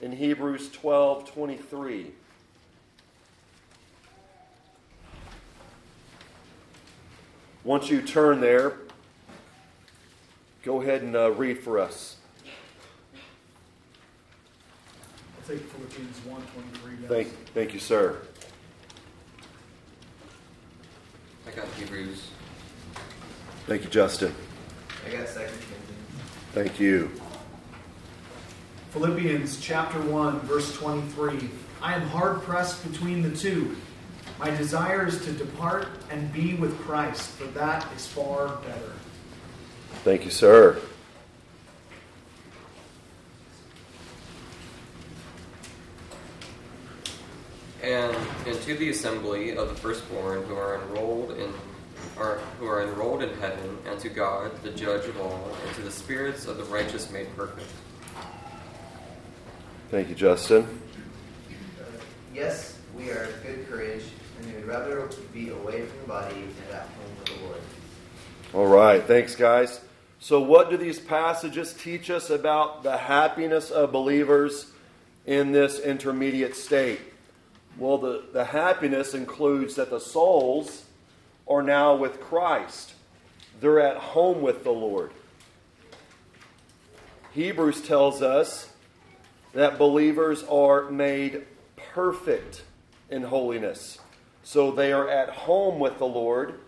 and 0.00 0.14
Hebrews 0.14 0.70
12.23. 0.70 2.06
Once 7.62 7.90
you 7.90 8.00
turn 8.00 8.40
there, 8.40 8.78
go 10.62 10.80
ahead 10.80 11.02
and 11.02 11.14
uh, 11.14 11.32
read 11.32 11.58
for 11.58 11.78
us. 11.78 12.16
I'll 15.38 15.54
take 15.54 15.60
Philippians 15.66 16.18
1.23. 16.20 17.08
Thank, 17.08 17.28
thank 17.52 17.74
you, 17.74 17.78
sir. 17.78 18.22
I 21.46 21.50
got 21.52 21.66
Hebrews. 21.78 22.30
Thank 23.66 23.84
you, 23.84 23.90
Justin. 23.90 24.34
I 25.06 25.10
got 25.10 25.28
second 25.28 25.54
Corinthians. 25.54 26.22
Thank 26.52 26.80
you. 26.80 27.10
Philippians 28.90 29.60
chapter 29.60 30.00
1, 30.00 30.40
verse 30.40 30.74
23. 30.76 31.50
I 31.82 31.94
am 31.94 32.02
hard 32.08 32.42
pressed 32.42 32.90
between 32.90 33.22
the 33.22 33.36
two. 33.36 33.76
My 34.38 34.50
desire 34.50 35.06
is 35.06 35.24
to 35.24 35.32
depart 35.32 35.88
and 36.10 36.32
be 36.32 36.54
with 36.54 36.76
Christ, 36.80 37.30
for 37.32 37.44
that 37.58 37.86
is 37.94 38.06
far 38.06 38.48
better. 38.56 38.92
Thank 40.02 40.24
you, 40.24 40.30
sir. 40.30 40.80
And 47.86 48.16
into 48.48 48.74
the 48.74 48.90
assembly 48.90 49.56
of 49.56 49.68
the 49.68 49.76
firstborn 49.76 50.42
who 50.42 50.56
are 50.56 50.82
enrolled 50.82 51.30
in 51.38 51.52
are, 52.18 52.38
who 52.58 52.66
are 52.66 52.82
enrolled 52.82 53.22
in 53.22 53.32
heaven, 53.38 53.78
and 53.86 53.98
to 54.00 54.08
God, 54.08 54.50
the 54.64 54.70
judge 54.70 55.06
of 55.06 55.20
all, 55.20 55.50
and 55.64 55.74
to 55.76 55.82
the 55.82 55.90
spirits 55.92 56.46
of 56.46 56.56
the 56.56 56.64
righteous 56.64 57.10
made 57.12 57.34
perfect. 57.36 57.70
Thank 59.88 60.08
you, 60.08 60.16
Justin. 60.16 60.66
Yes, 62.34 62.76
we 62.96 63.10
are 63.10 63.22
of 63.22 63.42
good 63.44 63.68
courage, 63.68 64.02
and 64.40 64.48
we 64.48 64.54
would 64.54 64.66
rather 64.66 65.08
be 65.32 65.50
away 65.50 65.86
from 65.86 66.00
the 66.00 66.08
body 66.08 66.34
and 66.34 66.74
at 66.74 66.82
home 66.82 67.16
with 67.20 67.38
the 67.38 67.44
Lord. 67.44 67.60
All 68.52 68.66
right. 68.66 69.02
Thanks, 69.02 69.36
guys. 69.36 69.80
So, 70.18 70.40
what 70.40 70.70
do 70.70 70.76
these 70.76 70.98
passages 70.98 71.72
teach 71.72 72.10
us 72.10 72.30
about 72.30 72.82
the 72.82 72.96
happiness 72.96 73.70
of 73.70 73.92
believers 73.92 74.72
in 75.24 75.52
this 75.52 75.78
intermediate 75.78 76.56
state? 76.56 77.00
Well, 77.78 77.98
the, 77.98 78.24
the 78.32 78.44
happiness 78.44 79.12
includes 79.12 79.74
that 79.74 79.90
the 79.90 80.00
souls 80.00 80.84
are 81.48 81.62
now 81.62 81.94
with 81.94 82.20
Christ, 82.20 82.94
they're 83.60 83.80
at 83.80 83.96
home 83.96 84.42
with 84.42 84.64
the 84.64 84.72
Lord. 84.72 85.10
Hebrews 87.32 87.82
tells 87.82 88.22
us 88.22 88.70
that 89.52 89.78
believers 89.78 90.42
are 90.44 90.90
made 90.90 91.44
perfect 91.76 92.62
in 93.10 93.22
holiness. 93.22 93.98
So 94.42 94.70
they 94.70 94.92
are 94.92 95.08
at 95.08 95.28
home 95.30 95.78
with 95.78 95.98
the 95.98 96.06
Lord, 96.06 96.60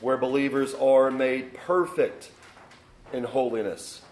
where 0.00 0.16
believers 0.16 0.74
are 0.74 1.10
made 1.10 1.54
perfect 1.54 2.30
in 3.12 3.24
holiness. 3.24 4.02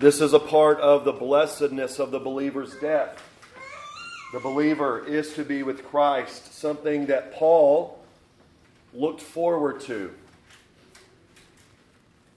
This 0.00 0.20
is 0.20 0.32
a 0.32 0.40
part 0.40 0.80
of 0.80 1.04
the 1.04 1.12
blessedness 1.12 2.00
of 2.00 2.10
the 2.10 2.18
believer's 2.18 2.74
death. 2.80 3.22
The 4.32 4.40
believer 4.40 5.06
is 5.06 5.34
to 5.34 5.44
be 5.44 5.62
with 5.62 5.84
Christ, 5.84 6.52
something 6.52 7.06
that 7.06 7.32
Paul 7.32 8.04
looked 8.92 9.20
forward 9.20 9.80
to. 9.82 10.12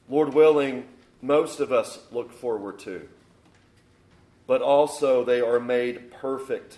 Lord 0.08 0.36
willing, 0.36 0.86
most 1.24 1.60
of 1.60 1.72
us 1.72 1.98
look 2.12 2.32
forward 2.32 2.78
to. 2.80 3.10
But 4.46 4.62
also, 4.62 5.26
they 5.26 5.42
are 5.42 5.60
made 5.60 6.12
perfect 6.12 6.78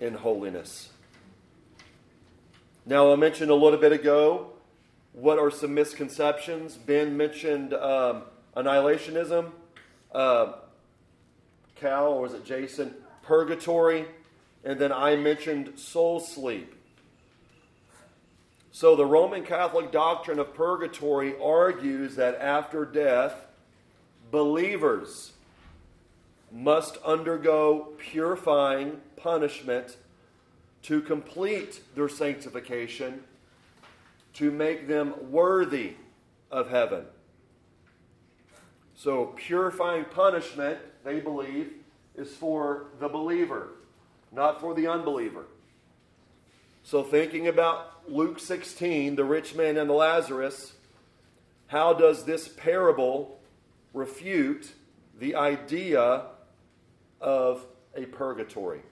in 0.00 0.14
holiness. 0.14 0.88
Now, 2.86 3.12
I 3.12 3.16
mentioned 3.16 3.50
a 3.50 3.54
little 3.54 3.78
bit 3.78 3.92
ago 3.92 4.54
what 5.12 5.38
are 5.38 5.50
some 5.50 5.74
misconceptions. 5.74 6.76
Ben 6.76 7.18
mentioned 7.18 7.74
um, 7.74 8.22
annihilationism. 8.56 9.52
Uh, 10.12 10.52
Cal, 11.76 12.12
or 12.12 12.22
was 12.22 12.34
it 12.34 12.44
Jason? 12.44 12.94
Purgatory. 13.22 14.06
And 14.64 14.78
then 14.78 14.92
I 14.92 15.16
mentioned 15.16 15.78
soul 15.78 16.20
sleep. 16.20 16.74
So 18.72 18.94
the 18.94 19.06
Roman 19.06 19.44
Catholic 19.44 19.90
doctrine 19.90 20.38
of 20.38 20.54
purgatory 20.54 21.34
argues 21.42 22.16
that 22.16 22.36
after 22.40 22.84
death, 22.84 23.34
believers 24.30 25.32
must 26.52 26.96
undergo 26.98 27.88
purifying 27.98 29.00
punishment 29.16 29.96
to 30.82 31.00
complete 31.00 31.80
their 31.94 32.08
sanctification 32.08 33.22
to 34.34 34.50
make 34.50 34.88
them 34.88 35.14
worthy 35.30 35.94
of 36.50 36.70
heaven. 36.70 37.04
So, 39.02 39.32
purifying 39.34 40.04
punishment, 40.04 40.78
they 41.04 41.20
believe, 41.20 41.72
is 42.16 42.36
for 42.36 42.88
the 42.98 43.08
believer, 43.08 43.68
not 44.30 44.60
for 44.60 44.74
the 44.74 44.88
unbeliever. 44.88 45.46
So, 46.84 47.02
thinking 47.02 47.48
about 47.48 48.02
Luke 48.12 48.38
16, 48.38 49.16
the 49.16 49.24
rich 49.24 49.54
man 49.54 49.78
and 49.78 49.88
the 49.88 49.94
Lazarus, 49.94 50.74
how 51.68 51.94
does 51.94 52.24
this 52.24 52.46
parable 52.46 53.40
refute 53.94 54.70
the 55.18 55.34
idea 55.34 56.26
of 57.22 57.64
a 57.96 58.04
purgatory? 58.04 58.82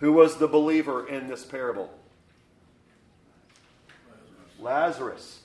Who 0.00 0.14
was 0.14 0.36
the 0.36 0.48
believer 0.48 1.06
in 1.06 1.28
this 1.28 1.44
parable? 1.44 1.92
Lazarus. 4.60 5.40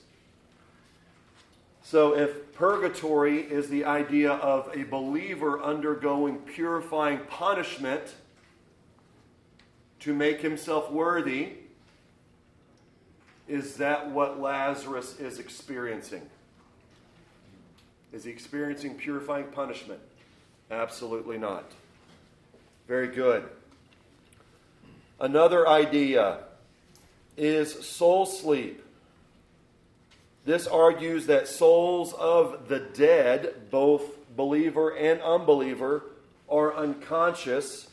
So, 1.82 2.16
if 2.16 2.52
purgatory 2.54 3.40
is 3.40 3.68
the 3.68 3.84
idea 3.84 4.32
of 4.32 4.70
a 4.74 4.84
believer 4.84 5.60
undergoing 5.60 6.38
purifying 6.38 7.18
punishment 7.28 8.14
to 10.00 10.14
make 10.14 10.40
himself 10.40 10.90
worthy, 10.90 11.54
is 13.48 13.76
that 13.76 14.10
what 14.10 14.40
Lazarus 14.40 15.18
is 15.18 15.40
experiencing? 15.40 16.22
Is 18.12 18.24
he 18.24 18.30
experiencing 18.30 18.94
purifying 18.94 19.46
punishment? 19.46 20.00
Absolutely 20.70 21.38
not. 21.38 21.72
Very 22.86 23.08
good. 23.08 23.48
Another 25.18 25.68
idea 25.68 26.38
is 27.36 27.86
soul 27.86 28.26
sleep. 28.26 28.82
This 30.44 30.66
argues 30.66 31.26
that 31.26 31.48
souls 31.48 32.14
of 32.14 32.68
the 32.68 32.80
dead, 32.80 33.70
both 33.70 34.02
believer 34.34 34.96
and 34.96 35.20
unbeliever, 35.20 36.04
are 36.48 36.74
unconscious 36.74 37.88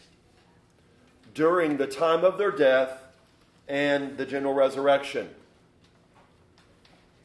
during 1.33 1.77
the 1.77 1.87
time 1.87 2.23
of 2.23 2.37
their 2.37 2.51
death 2.51 3.03
and 3.67 4.17
the 4.17 4.25
general 4.25 4.53
resurrection. 4.53 5.29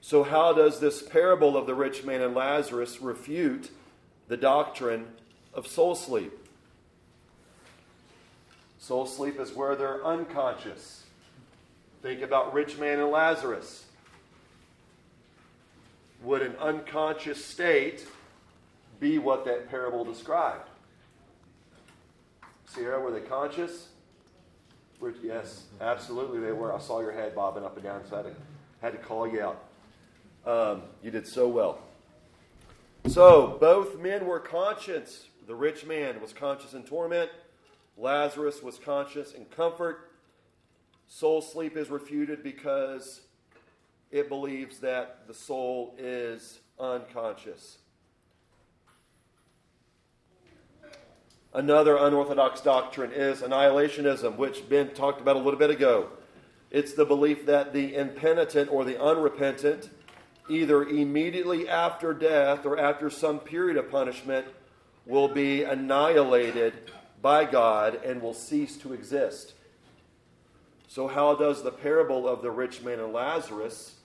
So, 0.01 0.25
how 0.25 0.53
does 0.53 0.81
this 0.81 1.01
parable 1.01 1.57
of 1.57 1.67
the 1.67 1.75
rich 1.75 2.05
man 2.05 2.21
and 2.21 2.35
Lazarus 2.35 3.01
refute 3.01 3.71
the 4.27 4.37
doctrine 4.37 5.07
of 5.55 5.69
soul 5.69 5.95
sleep? 5.95 6.33
Soul 8.81 9.07
sleep 9.07 9.39
is 9.39 9.53
where 9.53 9.77
they're 9.77 10.05
unconscious. 10.05 11.05
Think 12.03 12.21
about 12.21 12.53
rich 12.53 12.79
man 12.79 12.99
and 12.99 13.11
Lazarus. 13.11 13.85
Would 16.23 16.43
an 16.43 16.57
unconscious 16.57 17.45
state 17.45 18.07
be 19.01 19.19
what 19.19 19.45
that 19.45 19.69
parable 19.69 20.05
described? 20.05 20.69
Sierra, 22.67 23.01
were 23.01 23.11
they 23.11 23.21
conscious? 23.21 23.89
Yes, 25.23 25.65
absolutely 25.81 26.39
they 26.39 26.53
were. 26.53 26.73
I 26.73 26.79
saw 26.79 27.01
your 27.01 27.13
head 27.13 27.35
bobbing 27.35 27.65
up 27.65 27.75
and 27.75 27.83
down, 27.83 28.03
so 28.09 28.15
I 28.15 28.19
had 28.19 28.27
to, 28.27 28.35
had 28.81 28.93
to 28.93 28.99
call 28.99 29.27
you 29.27 29.43
out. 29.43 29.65
Um, 30.47 30.83
you 31.03 31.11
did 31.11 31.27
so 31.27 31.49
well. 31.49 31.81
So, 33.09 33.59
both 33.61 33.99
men 33.99 34.27
were 34.27 34.39
conscious. 34.39 35.27
The 35.49 35.57
rich 35.57 35.85
man 35.85 36.21
was 36.21 36.33
conscious 36.33 36.73
in 36.73 36.85
torment, 36.85 37.31
Lazarus 37.97 38.63
was 38.63 38.79
conscious 38.79 39.33
in 39.33 39.45
comfort. 39.47 40.11
Soul 41.09 41.43
sleep 41.43 41.77
is 41.77 41.91
refuted 41.91 42.43
because 42.43 43.21
it 44.12 44.29
believes 44.29 44.79
that 44.81 45.27
the 45.27 45.33
soul 45.35 45.94
is 45.98 46.61
unconscious. 46.79 47.79
Another 51.55 51.96
unorthodox 51.96 52.61
doctrine 52.61 53.11
is 53.11 53.40
annihilationism, 53.40 54.37
which 54.37 54.68
Ben 54.68 54.90
talked 54.90 55.20
about 55.20 55.37
a 55.37 55.38
little 55.38 55.59
bit 55.59 55.70
ago. 55.70 56.09
It's 56.70 56.92
the 56.92 57.05
belief 57.05 57.46
that 57.46 57.72
the 57.72 57.94
impenitent 57.94 58.70
or 58.70 58.85
the 58.85 59.03
unrepentant, 59.03 59.90
either 60.48 60.85
immediately 60.85 61.68
after 61.68 62.14
death 62.14 62.64
or 62.64 62.79
after 62.79 63.11
some 63.11 63.38
period 63.38 63.77
of 63.77 63.90
punishment, 63.90 64.46
will 65.07 65.29
be 65.29 65.62
annihilated 65.62 66.90
by 67.20 67.44
God 67.44 68.01
and 68.05 68.22
will 68.22 68.35
cease 68.35 68.77
to 68.79 68.92
exist. 68.92 69.55
So, 70.88 71.09
how 71.09 71.35
does 71.35 71.62
the 71.62 71.70
parable 71.70 72.29
of 72.29 72.42
the 72.42 72.51
rich 72.51 72.83
man 72.83 72.98
and 72.98 73.12
Lazarus 73.12 73.96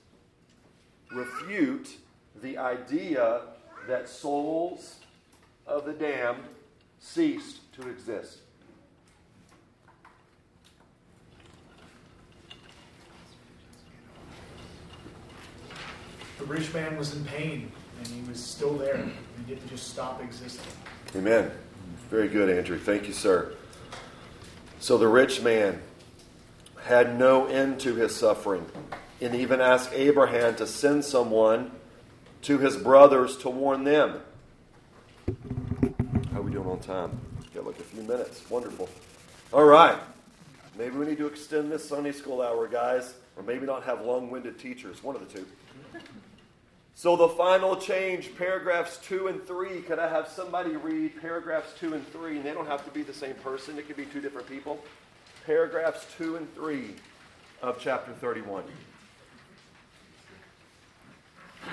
refute 1.12 1.98
the 2.42 2.58
idea 2.58 3.42
that 3.88 4.10
souls 4.10 4.98
of 5.66 5.86
the 5.86 5.94
damned 5.94 6.44
ceased 7.00 7.72
to 7.74 7.90
exist? 7.90 8.40
The 16.38 16.46
rich 16.46 16.72
man 16.74 16.98
was 16.98 17.16
in 17.16 17.26
pain, 17.26 17.72
and 17.98 18.08
he 18.08 18.22
was 18.30 18.40
still 18.44 18.78
there. 18.78 18.98
He 18.98 19.54
didn't 19.54 19.68
just 19.70 19.88
stop 19.88 20.22
existing. 20.22 20.72
Amen. 21.16 21.52
Very 22.10 22.28
good, 22.28 22.50
Andrew. 22.50 22.78
Thank 22.78 23.08
you, 23.08 23.14
sir. 23.14 23.54
So 24.80 24.98
the 24.98 25.08
rich 25.08 25.42
man 25.42 25.82
had 26.84 27.18
no 27.18 27.48
end 27.48 27.80
to 27.82 27.96
his 27.96 28.16
suffering 28.16 28.66
and 29.22 29.36
even 29.36 29.62
asked 29.62 29.92
Abraham 29.94 30.56
to 30.56 30.68
send 30.68 31.06
someone 31.06 31.72
to 32.44 32.58
his 32.58 32.78
brothers 32.78 33.38
to 33.38 33.50
warn 33.50 33.84
them. 33.84 34.22
How 36.32 36.40
are 36.40 36.42
we 36.42 36.52
doing 36.52 36.68
on 36.68 36.80
time? 36.80 37.20
Got 37.54 37.66
like 37.66 37.80
a 37.80 37.84
few 37.84 38.04
minutes. 38.04 38.48
Wonderful. 38.50 38.90
All 39.52 39.66
right. 39.66 39.98
Maybe 40.78 40.96
we 40.96 41.06
need 41.08 41.18
to 41.18 41.26
extend 41.26 41.72
this 41.72 41.88
Sunday 41.88 42.12
school 42.12 42.42
hour, 42.42 42.68
guys, 42.68 43.16
or 43.36 43.44
maybe 43.44 43.66
not 43.66 43.84
have 43.84 44.02
long 44.02 44.30
winded 44.30 44.60
teachers. 44.60 45.04
One 45.04 45.16
of 45.16 45.28
the 45.28 45.40
two. 45.40 45.46
So 46.94 47.16
the 47.16 47.30
final 47.30 47.76
change, 47.76 48.36
paragraphs 48.36 48.98
two 48.98 49.28
and 49.28 49.46
three. 49.46 49.82
Could 49.82 50.00
I 50.00 50.10
have 50.10 50.28
somebody 50.28 50.76
read 50.76 51.22
paragraphs 51.22 51.74
two 51.80 51.94
and 51.94 52.08
three? 52.12 52.38
And 52.38 52.46
they 52.46 52.54
don't 52.54 52.68
have 52.68 52.84
to 52.86 52.92
be 52.92 53.04
the 53.04 53.14
same 53.14 53.36
person, 53.36 53.78
it 53.78 53.88
could 53.88 53.98
be 53.98 54.06
two 54.06 54.20
different 54.20 54.50
people. 54.50 54.80
Paragraphs 55.46 56.08
two 56.18 56.38
and 56.38 56.54
three 56.56 56.96
of 57.62 57.80
chapter 57.80 58.14
31. 58.14 58.64
I 61.64 61.70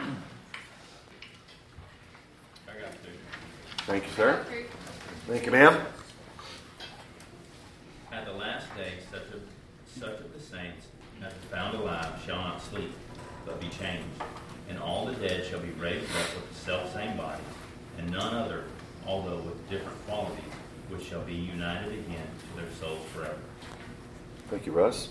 got 2.67 2.93
two. 3.03 3.11
Thank 3.87 4.05
you, 4.05 4.11
sir. 4.13 4.45
Thank 5.27 5.45
you, 5.47 5.53
ma'am. 5.53 5.79
At 8.13 8.25
the 8.25 8.33
last 8.33 8.67
day, 8.77 8.95
such 9.11 9.27
of, 9.35 9.43
such 9.87 10.21
of 10.21 10.33
the 10.33 10.41
saints 10.41 10.87
as 11.21 11.33
are 11.33 11.37
found 11.51 11.77
alive 11.77 12.21
shall 12.25 12.39
not 12.39 12.63
sleep, 12.63 12.93
but 13.45 13.61
be 13.61 13.69
changed. 13.69 14.07
And 14.69 14.79
all 14.79 15.05
the 15.05 15.15
dead 15.15 15.45
shall 15.45 15.61
be 15.61 15.71
raised 15.73 16.11
up 16.13 16.35
with 16.35 16.49
the 16.49 16.55
selfsame 16.55 17.17
body, 17.17 17.43
and 17.99 18.11
none 18.11 18.35
other, 18.35 18.65
although 19.07 19.39
with 19.39 19.69
different 19.69 20.03
qualities, 20.07 20.45
which 20.89 21.05
shall 21.05 21.23
be 21.23 21.35
united 21.35 21.93
again 21.93 22.27
to 22.41 22.63
their 22.63 22.73
souls 22.81 23.07
forever. 23.15 23.37
Thank 24.49 24.65
you, 24.67 24.73
Russ. 24.73 25.11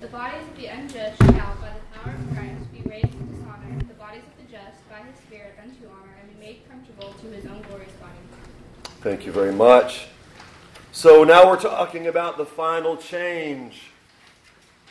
The 0.00 0.08
bodies 0.08 0.48
of 0.48 0.56
the 0.56 0.66
unjust 0.66 1.18
shall, 1.18 1.56
by 1.60 1.74
the 1.74 1.98
power 1.98 2.14
of 2.14 2.36
Christ, 2.36 2.72
be 2.72 2.88
raised 2.88 3.12
to 3.12 3.18
dishonor, 3.18 3.78
the 3.80 3.94
bodies 3.94 4.22
of 4.22 4.46
the 4.46 4.50
just, 4.50 4.88
by 4.88 5.00
his 5.00 5.18
Spirit, 5.26 5.58
unto 5.62 5.86
honor, 5.88 6.14
and 6.17 6.17
be 6.17 6.17
made 6.48 6.68
comfortable 6.70 7.12
to 7.20 7.26
his 7.26 7.44
own 7.44 7.60
glorious 7.68 7.92
body. 7.92 8.12
Thank 9.02 9.26
you 9.26 9.32
very 9.32 9.52
much. 9.52 10.06
So 10.92 11.22
now 11.22 11.46
we're 11.46 11.60
talking 11.60 12.06
about 12.06 12.38
the 12.38 12.46
final 12.46 12.96
change. 12.96 13.90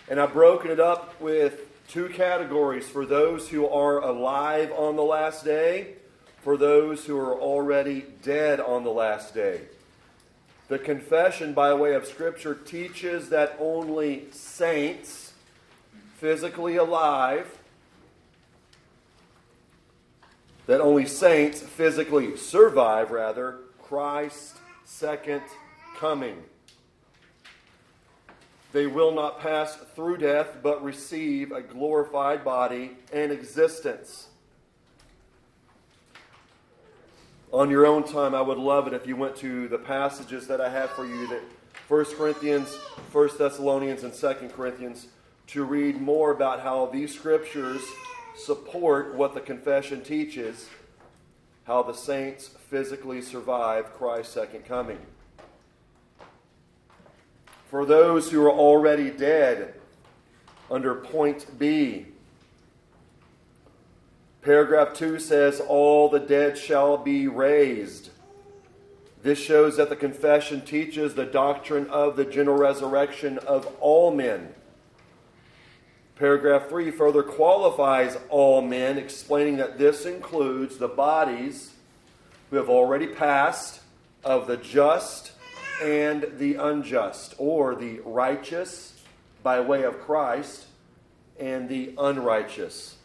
And 0.07 0.19
I've 0.19 0.33
broken 0.33 0.69
it 0.69 0.79
up 0.79 1.19
with 1.19 1.61
two 1.87 2.09
categories 2.09 2.87
for 2.87 3.07
those 3.07 3.49
who 3.49 3.67
are 3.67 3.97
alive 3.97 4.71
on 4.71 4.97
the 4.97 5.01
last 5.01 5.43
day, 5.43 5.95
for 6.43 6.57
those 6.57 7.05
who 7.05 7.17
are 7.17 7.33
already 7.33 8.05
dead 8.21 8.59
on 8.59 8.83
the 8.83 8.91
last 8.91 9.33
day. 9.33 9.61
The 10.67 10.77
confession, 10.77 11.53
by 11.53 11.73
way 11.73 11.95
of 11.95 12.05
Scripture, 12.05 12.53
teaches 12.53 13.29
that 13.29 13.57
only 13.59 14.27
saints, 14.31 15.33
physically 16.17 16.75
alive, 16.75 17.56
that 20.67 20.81
only 20.81 21.05
saints 21.05 21.61
physically 21.61 22.37
survive, 22.37 23.09
rather, 23.09 23.59
Christ's 23.81 24.59
second 24.83 25.41
coming. 25.97 26.43
They 28.73 28.85
will 28.85 29.13
not 29.13 29.39
pass 29.39 29.75
through 29.95 30.17
death, 30.17 30.57
but 30.61 30.83
receive 30.83 31.51
a 31.51 31.61
glorified 31.61 32.43
body 32.43 32.97
and 33.13 33.31
existence. 33.31 34.27
On 37.53 37.69
your 37.69 37.85
own 37.85 38.03
time, 38.03 38.35
I 38.35 38.41
would 38.41 38.57
love 38.57 38.87
it 38.87 38.93
if 38.93 39.07
you 39.07 39.15
went 39.15 39.37
to 39.37 39.69
the 39.69 39.77
passages 39.77 40.47
that 40.47 40.59
I 40.59 40.69
have 40.69 40.89
for 40.89 41.05
you 41.05 41.27
that 41.27 41.41
1 41.87 42.05
Corinthians, 42.17 42.75
1 43.13 43.29
Thessalonians, 43.37 44.03
and 44.03 44.13
2 44.13 44.49
Corinthians 44.49 45.07
to 45.47 45.63
read 45.63 46.01
more 46.01 46.31
about 46.31 46.59
how 46.59 46.87
these 46.87 47.15
scriptures 47.15 47.81
support 48.37 49.15
what 49.15 49.33
the 49.33 49.41
confession 49.41 50.01
teaches, 50.01 50.69
how 51.65 51.83
the 51.83 51.93
saints 51.93 52.47
physically 52.69 53.21
survive 53.21 53.93
Christ's 53.93 54.33
second 54.33 54.65
coming. 54.65 54.99
for 57.69 57.85
those 57.85 58.31
who 58.31 58.41
are 58.43 58.51
already 58.51 59.09
dead, 59.09 59.73
under 60.71 60.95
point 60.95 61.59
B. 61.59 62.05
Paragraph 64.41 64.93
2 64.93 65.19
says, 65.19 65.59
All 65.59 66.09
the 66.09 66.19
dead 66.19 66.57
shall 66.57 66.97
be 66.97 67.27
raised. 67.27 68.09
This 69.21 69.39
shows 69.39 69.75
that 69.75 69.89
the 69.89 69.95
confession 69.95 70.61
teaches 70.61 71.13
the 71.13 71.25
doctrine 71.25 71.87
of 71.89 72.15
the 72.15 72.23
general 72.23 72.57
resurrection 72.57 73.37
of 73.39 73.67
all 73.81 74.15
men. 74.15 74.53
Paragraph 76.19 76.67
3 76.67 76.89
further 76.89 77.21
qualifies 77.21 78.17
all 78.29 78.61
men, 78.61 78.97
explaining 78.97 79.57
that 79.57 79.77
this 79.77 80.05
includes 80.05 80.77
the 80.77 80.87
bodies 80.87 81.73
who 82.49 82.55
have 82.55 82.69
already 82.69 83.05
passed 83.05 83.81
of 84.23 84.47
the 84.47 84.57
just 84.57 85.33
and 85.83 86.25
the 86.39 86.55
unjust, 86.55 87.35
or 87.37 87.75
the 87.75 87.99
righteous 88.03 88.99
by 89.43 89.59
way 89.59 89.83
of 89.83 89.99
Christ 90.01 90.65
and 91.39 91.69
the 91.69 91.93
unrighteous. 91.99 92.95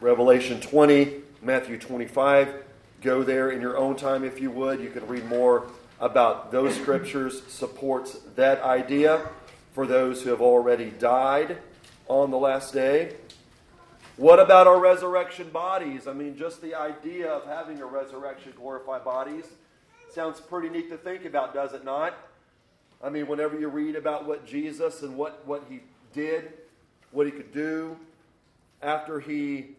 Revelation 0.00 0.60
20, 0.60 1.16
Matthew 1.42 1.78
25. 1.78 2.62
Go 3.02 3.22
there 3.22 3.50
in 3.50 3.60
your 3.60 3.76
own 3.76 3.94
time 3.94 4.24
if 4.24 4.40
you 4.40 4.50
would. 4.50 4.80
You 4.80 4.88
can 4.88 5.06
read 5.06 5.26
more 5.26 5.66
about 6.00 6.50
those 6.50 6.74
scriptures, 6.74 7.42
supports 7.48 8.18
that 8.36 8.62
idea 8.62 9.28
for 9.76 9.86
those 9.86 10.22
who 10.22 10.30
have 10.30 10.40
already 10.40 10.88
died 10.88 11.58
on 12.08 12.30
the 12.30 12.38
last 12.38 12.72
day. 12.72 13.14
What 14.16 14.40
about 14.40 14.66
our 14.66 14.80
resurrection 14.80 15.50
bodies? 15.50 16.06
I 16.06 16.14
mean, 16.14 16.34
just 16.34 16.62
the 16.62 16.74
idea 16.74 17.28
of 17.28 17.46
having 17.46 17.82
a 17.82 17.84
resurrection, 17.84 18.54
glorified 18.56 19.04
bodies 19.04 19.44
sounds 20.14 20.40
pretty 20.40 20.70
neat 20.70 20.88
to 20.88 20.96
think 20.96 21.26
about, 21.26 21.52
does 21.52 21.74
it 21.74 21.84
not? 21.84 22.14
I 23.04 23.10
mean, 23.10 23.26
whenever 23.26 23.60
you 23.60 23.68
read 23.68 23.96
about 23.96 24.26
what 24.26 24.46
Jesus 24.46 25.02
and 25.02 25.14
what, 25.14 25.46
what 25.46 25.64
he 25.68 25.80
did, 26.14 26.54
what 27.10 27.26
he 27.26 27.32
could 27.32 27.52
do 27.52 27.98
after 28.80 29.20
he 29.20 29.76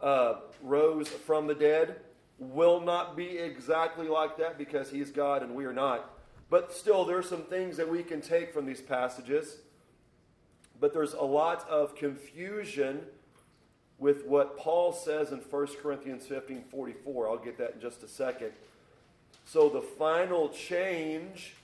uh, 0.00 0.40
rose 0.60 1.06
from 1.08 1.46
the 1.46 1.54
dead, 1.54 2.00
will 2.40 2.80
not 2.80 3.16
be 3.16 3.38
exactly 3.38 4.08
like 4.08 4.38
that 4.38 4.58
because 4.58 4.90
he's 4.90 5.12
God 5.12 5.44
and 5.44 5.54
we 5.54 5.66
are 5.66 5.72
not. 5.72 6.15
But 6.48 6.72
still, 6.72 7.04
there 7.04 7.18
are 7.18 7.22
some 7.22 7.42
things 7.42 7.76
that 7.76 7.88
we 7.88 8.02
can 8.02 8.20
take 8.20 8.52
from 8.52 8.66
these 8.66 8.80
passages. 8.80 9.56
But 10.80 10.92
there's 10.92 11.14
a 11.14 11.22
lot 11.22 11.68
of 11.68 11.96
confusion 11.96 13.00
with 13.98 14.26
what 14.26 14.58
Paul 14.58 14.92
says 14.92 15.32
in 15.32 15.38
1 15.38 15.66
Corinthians 15.82 16.26
15 16.26 16.64
44. 16.70 17.28
I'll 17.28 17.36
get 17.38 17.58
that 17.58 17.74
in 17.74 17.80
just 17.80 18.02
a 18.02 18.08
second. 18.08 18.52
So 19.46 19.68
the 19.68 19.80
final 19.80 20.48
change 20.50 21.54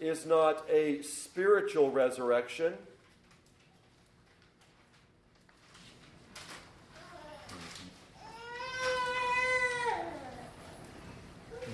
is 0.00 0.26
not 0.26 0.68
a 0.68 1.02
spiritual 1.02 1.90
resurrection. 1.90 2.74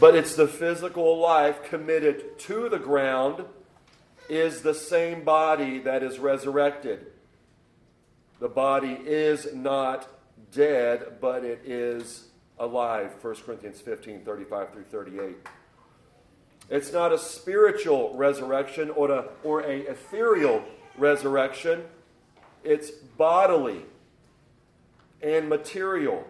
But 0.00 0.14
it's 0.14 0.34
the 0.34 0.48
physical 0.48 1.18
life 1.18 1.62
committed 1.62 2.38
to 2.40 2.70
the 2.70 2.78
ground 2.78 3.44
is 4.30 4.62
the 4.62 4.72
same 4.72 5.24
body 5.24 5.78
that 5.80 6.02
is 6.02 6.18
resurrected. 6.18 7.06
The 8.38 8.48
body 8.48 8.98
is 9.04 9.52
not 9.52 10.08
dead, 10.52 11.18
but 11.20 11.44
it 11.44 11.60
is 11.66 12.28
alive. 12.58 13.12
1 13.20 13.34
Corinthians 13.44 13.82
15 13.82 14.20
35 14.20 14.72
through 14.72 14.84
38. 14.84 15.36
It's 16.70 16.92
not 16.92 17.12
a 17.12 17.18
spiritual 17.18 18.14
resurrection 18.14 18.88
or 18.90 19.10
a, 19.10 19.24
or 19.42 19.60
a 19.60 19.80
ethereal 19.80 20.64
resurrection. 20.96 21.82
It's 22.64 22.90
bodily 22.90 23.84
and 25.20 25.48
material. 25.48 26.26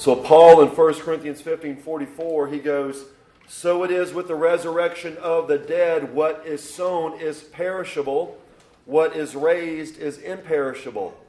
So 0.00 0.16
Paul 0.16 0.62
in 0.62 0.68
1 0.68 0.94
Corinthians 0.94 1.42
15 1.42 1.76
44, 1.76 2.48
he 2.48 2.58
goes, 2.58 3.04
So 3.46 3.84
it 3.84 3.90
is 3.90 4.14
with 4.14 4.28
the 4.28 4.34
resurrection 4.34 5.18
of 5.18 5.46
the 5.46 5.58
dead, 5.58 6.14
what 6.14 6.42
is 6.46 6.62
sown 6.62 7.20
is 7.20 7.42
perishable, 7.42 8.40
what 8.86 9.14
is 9.14 9.34
raised 9.36 9.98
is 9.98 10.16
imperishable. 10.16 11.22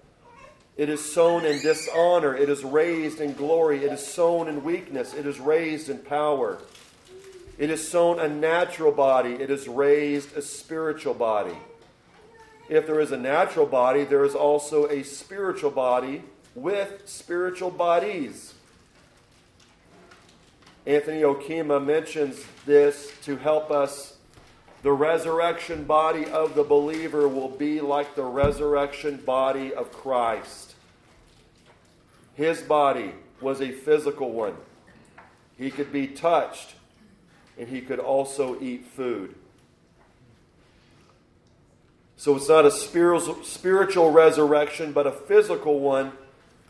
It 0.77 0.87
is 0.87 1.03
sown 1.03 1.43
in 1.43 1.61
dishonor, 1.61 2.33
it 2.33 2.47
is 2.47 2.63
raised 2.63 3.19
in 3.19 3.33
glory, 3.33 3.83
it 3.83 3.91
is 3.91 4.07
sown 4.07 4.47
in 4.47 4.63
weakness, 4.63 5.13
it 5.13 5.25
is 5.25 5.41
raised 5.41 5.89
in 5.89 5.97
power. 5.97 6.57
It 7.57 7.69
is 7.69 7.85
sown 7.85 8.21
a 8.21 8.29
natural 8.29 8.93
body, 8.93 9.33
it 9.33 9.49
is 9.49 9.67
raised 9.67 10.37
a 10.37 10.41
spiritual 10.41 11.13
body. 11.13 11.57
If 12.69 12.87
there 12.87 13.01
is 13.01 13.11
a 13.11 13.17
natural 13.17 13.65
body, 13.65 14.05
there 14.05 14.23
is 14.23 14.33
also 14.33 14.87
a 14.87 15.03
spiritual 15.03 15.71
body 15.71 16.23
with 16.55 17.01
spiritual 17.05 17.69
bodies. 17.69 18.53
Anthony 20.85 21.21
Hoekema 21.21 21.83
mentions 21.83 22.43
this 22.65 23.11
to 23.23 23.37
help 23.37 23.69
us. 23.69 24.17
The 24.81 24.91
resurrection 24.91 25.83
body 25.83 26.25
of 26.25 26.55
the 26.55 26.63
believer 26.63 27.27
will 27.27 27.49
be 27.49 27.81
like 27.81 28.15
the 28.15 28.23
resurrection 28.23 29.17
body 29.17 29.73
of 29.73 29.91
Christ. 29.91 30.73
His 32.33 32.61
body 32.61 33.11
was 33.39 33.61
a 33.61 33.71
physical 33.71 34.31
one. 34.31 34.55
He 35.55 35.69
could 35.69 35.93
be 35.93 36.07
touched, 36.07 36.73
and 37.59 37.69
he 37.69 37.81
could 37.81 37.99
also 37.99 38.59
eat 38.59 38.87
food. 38.87 39.35
So 42.17 42.35
it's 42.35 42.49
not 42.49 42.65
a 42.65 42.71
spiritual 42.71 44.11
resurrection, 44.11 44.93
but 44.93 45.05
a 45.05 45.11
physical 45.11 45.79
one. 45.79 46.13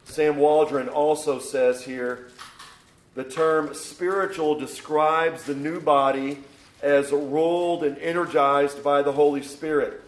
Sam 0.04 0.36
Waldron 0.36 0.90
also 0.90 1.40
says 1.40 1.86
here 1.86 2.28
the 3.14 3.24
term 3.24 3.74
spiritual 3.74 4.58
describes 4.58 5.44
the 5.44 5.56
new 5.56 5.82
body 5.82 6.40
as 6.82 7.12
ruled 7.12 7.84
and 7.84 7.98
energized 7.98 8.84
by 8.84 9.02
the 9.02 9.12
Holy 9.12 9.44
Spirit. 9.44 10.02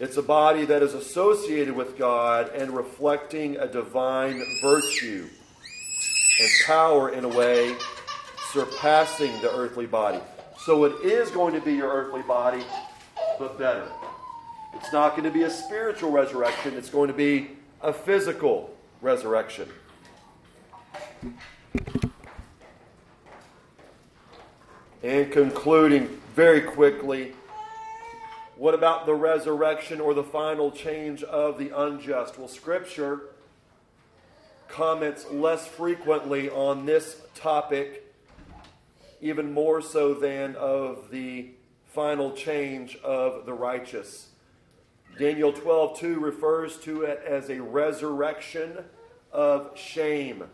It's 0.00 0.16
a 0.16 0.22
body 0.22 0.64
that 0.64 0.82
is 0.82 0.94
associated 0.94 1.74
with 1.74 1.98
God 1.98 2.50
and 2.54 2.70
reflecting 2.70 3.56
a 3.56 3.66
divine 3.66 4.42
virtue 4.62 5.28
and 6.40 6.48
power 6.66 7.10
in 7.10 7.24
a 7.24 7.28
way 7.28 7.76
surpassing 8.52 9.32
the 9.42 9.52
earthly 9.52 9.86
body. 9.86 10.20
So 10.58 10.84
it 10.84 11.04
is 11.04 11.30
going 11.30 11.54
to 11.54 11.60
be 11.60 11.74
your 11.74 11.92
earthly 11.92 12.22
body, 12.22 12.64
but 13.38 13.58
better. 13.58 13.88
It's 14.74 14.92
not 14.92 15.10
going 15.10 15.24
to 15.24 15.30
be 15.30 15.42
a 15.42 15.50
spiritual 15.50 16.10
resurrection, 16.10 16.74
it's 16.74 16.90
going 16.90 17.08
to 17.08 17.14
be 17.14 17.50
a 17.82 17.92
physical 17.92 18.74
resurrection. 19.02 19.68
And 25.02 25.30
concluding 25.30 26.08
very 26.34 26.60
quickly, 26.60 27.32
what 28.56 28.74
about 28.74 29.06
the 29.06 29.14
resurrection 29.14 30.00
or 30.00 30.12
the 30.12 30.24
final 30.24 30.72
change 30.72 31.22
of 31.22 31.56
the 31.56 31.70
unjust? 31.70 32.36
Well, 32.36 32.48
Scripture 32.48 33.20
comments 34.66 35.30
less 35.30 35.68
frequently 35.68 36.50
on 36.50 36.84
this 36.84 37.22
topic, 37.36 38.12
even 39.20 39.52
more 39.52 39.80
so 39.80 40.14
than 40.14 40.56
of 40.56 41.10
the 41.12 41.50
final 41.86 42.32
change 42.32 42.96
of 42.96 43.46
the 43.46 43.54
righteous. 43.54 44.30
Daniel 45.16 45.52
12:2 45.52 46.20
refers 46.20 46.76
to 46.78 47.02
it 47.02 47.22
as 47.24 47.50
a 47.50 47.62
resurrection 47.62 48.84
of 49.32 49.78
shame. 49.78 50.50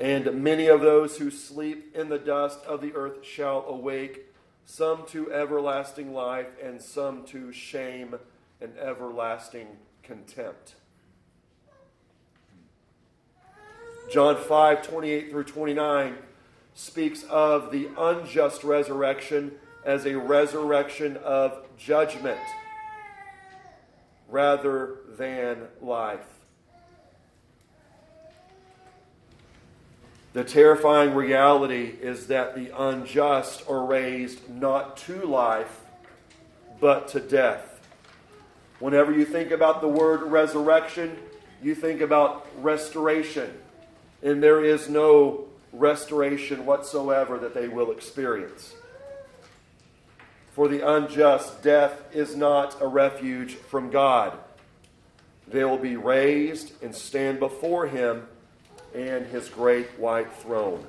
And 0.00 0.42
many 0.42 0.66
of 0.66 0.80
those 0.80 1.18
who 1.18 1.30
sleep 1.30 1.94
in 1.94 2.08
the 2.08 2.18
dust 2.18 2.64
of 2.64 2.80
the 2.80 2.94
earth 2.94 3.22
shall 3.22 3.66
awake, 3.68 4.32
some 4.64 5.04
to 5.08 5.30
everlasting 5.30 6.14
life, 6.14 6.48
and 6.62 6.80
some 6.80 7.24
to 7.26 7.52
shame 7.52 8.14
and 8.62 8.76
everlasting 8.78 9.66
contempt. 10.02 10.76
John 14.10 14.36
5 14.36 14.82
28 14.82 15.30
through 15.30 15.44
29 15.44 16.16
speaks 16.74 17.24
of 17.24 17.70
the 17.70 17.90
unjust 17.98 18.64
resurrection 18.64 19.52
as 19.84 20.06
a 20.06 20.18
resurrection 20.18 21.18
of 21.18 21.62
judgment 21.76 22.40
rather 24.28 24.98
than 25.16 25.68
life. 25.80 26.39
The 30.32 30.44
terrifying 30.44 31.14
reality 31.14 31.92
is 32.00 32.28
that 32.28 32.54
the 32.54 32.70
unjust 32.76 33.64
are 33.68 33.84
raised 33.84 34.48
not 34.48 34.96
to 34.98 35.22
life, 35.26 35.80
but 36.80 37.08
to 37.08 37.20
death. 37.20 37.80
Whenever 38.78 39.12
you 39.12 39.24
think 39.24 39.50
about 39.50 39.80
the 39.80 39.88
word 39.88 40.22
resurrection, 40.22 41.16
you 41.62 41.74
think 41.74 42.00
about 42.00 42.46
restoration. 42.62 43.52
And 44.22 44.42
there 44.42 44.64
is 44.64 44.88
no 44.88 45.46
restoration 45.72 46.64
whatsoever 46.64 47.38
that 47.38 47.54
they 47.54 47.66
will 47.66 47.90
experience. 47.90 48.74
For 50.52 50.68
the 50.68 50.86
unjust, 50.88 51.62
death 51.62 52.02
is 52.14 52.36
not 52.36 52.80
a 52.80 52.86
refuge 52.86 53.54
from 53.54 53.90
God. 53.90 54.38
They 55.48 55.64
will 55.64 55.78
be 55.78 55.96
raised 55.96 56.72
and 56.82 56.94
stand 56.94 57.40
before 57.40 57.88
Him 57.88 58.28
and 58.94 59.26
His 59.26 59.48
great 59.48 59.86
white 59.98 60.32
throne. 60.32 60.84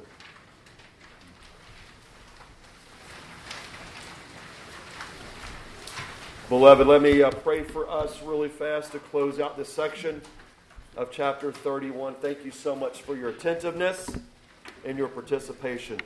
Beloved, 6.49 6.86
let 6.86 7.02
me 7.02 7.24
uh, 7.24 7.32
pray 7.32 7.64
for 7.64 7.89
us 7.89 8.22
really 8.22 8.49
fast 8.49 8.91
to 8.91 8.99
close 8.99 9.39
out 9.39 9.56
this 9.56 9.72
section 9.72 10.22
of 10.97 11.10
chapter 11.10 11.49
31. 11.49 12.16
Thank 12.16 12.43
you 12.43 12.52
so 12.52 12.76
much 12.76 13.04
for 13.04 13.16
your 13.16 13.30
attentiveness 13.30 14.10
and 14.84 14.97
your 14.97 15.08
participation. 15.08 15.97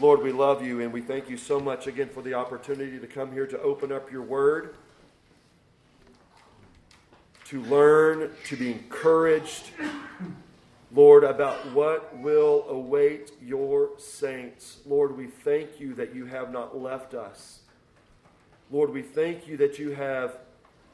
Lord, 0.00 0.22
we 0.22 0.32
love 0.32 0.64
you 0.64 0.80
and 0.80 0.92
we 0.92 1.02
thank 1.02 1.28
you 1.28 1.36
so 1.36 1.60
much 1.60 1.86
again 1.86 2.08
for 2.08 2.22
the 2.22 2.32
opportunity 2.32 2.98
to 2.98 3.06
come 3.06 3.32
here 3.32 3.46
to 3.46 3.60
open 3.60 3.92
up 3.92 4.10
your 4.10 4.22
word, 4.22 4.74
to 7.46 7.60
learn, 7.64 8.30
to 8.46 8.56
be 8.56 8.72
encouraged, 8.72 9.72
Lord, 10.92 11.24
about 11.24 11.72
what 11.72 12.16
will 12.18 12.64
await 12.68 13.32
your 13.42 13.90
saints. 13.98 14.78
Lord, 14.86 15.16
we 15.16 15.26
thank 15.26 15.80
you 15.80 15.94
that 15.94 16.14
you 16.14 16.26
have 16.26 16.52
not 16.52 16.80
left 16.80 17.12
us. 17.12 17.60
Lord, 18.70 18.90
we 18.90 19.02
thank 19.02 19.48
you 19.48 19.56
that 19.56 19.78
you 19.78 19.90
have 19.90 20.38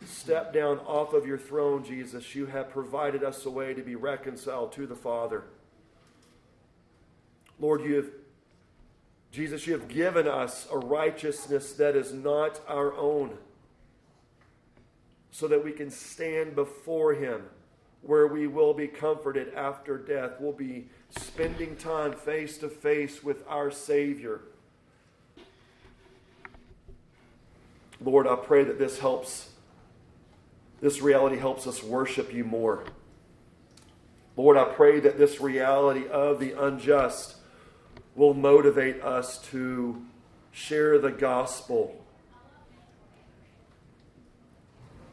stepped 0.04 0.54
down 0.54 0.78
off 0.80 1.12
of 1.12 1.26
your 1.26 1.38
throne, 1.38 1.84
Jesus. 1.84 2.34
You 2.34 2.46
have 2.46 2.70
provided 2.70 3.22
us 3.22 3.44
a 3.44 3.50
way 3.50 3.74
to 3.74 3.82
be 3.82 3.94
reconciled 3.94 4.72
to 4.72 4.86
the 4.86 4.96
Father. 4.96 5.44
Lord, 7.60 7.82
you 7.84 7.96
have, 7.96 8.10
Jesus, 9.30 9.66
you 9.66 9.74
have 9.74 9.88
given 9.88 10.26
us 10.26 10.66
a 10.72 10.78
righteousness 10.78 11.74
that 11.74 11.96
is 11.96 12.12
not 12.12 12.60
our 12.66 12.94
own 12.94 13.36
so 15.30 15.48
that 15.48 15.64
we 15.64 15.72
can 15.72 15.90
stand 15.90 16.54
before 16.54 17.14
Him 17.14 17.42
where 18.02 18.26
we 18.26 18.46
will 18.46 18.74
be 18.74 18.88
comforted 18.88 19.54
after 19.54 19.96
death. 19.96 20.32
We'll 20.40 20.52
be 20.52 20.88
spending 21.10 21.76
time 21.76 22.12
face 22.12 22.58
to 22.58 22.68
face 22.68 23.22
with 23.22 23.44
our 23.48 23.70
Savior. 23.70 24.40
Lord, 28.00 28.26
I 28.26 28.34
pray 28.34 28.64
that 28.64 28.78
this 28.78 28.98
helps, 28.98 29.50
this 30.80 31.00
reality 31.00 31.38
helps 31.38 31.68
us 31.68 31.82
worship 31.82 32.32
you 32.32 32.42
more. 32.44 32.82
Lord, 34.36 34.56
I 34.56 34.64
pray 34.64 34.98
that 34.98 35.18
this 35.18 35.40
reality 35.40 36.08
of 36.08 36.40
the 36.40 36.52
unjust 36.60 37.36
will 38.16 38.34
motivate 38.34 39.00
us 39.02 39.38
to 39.50 40.02
share 40.50 40.98
the 40.98 41.10
gospel 41.10 42.02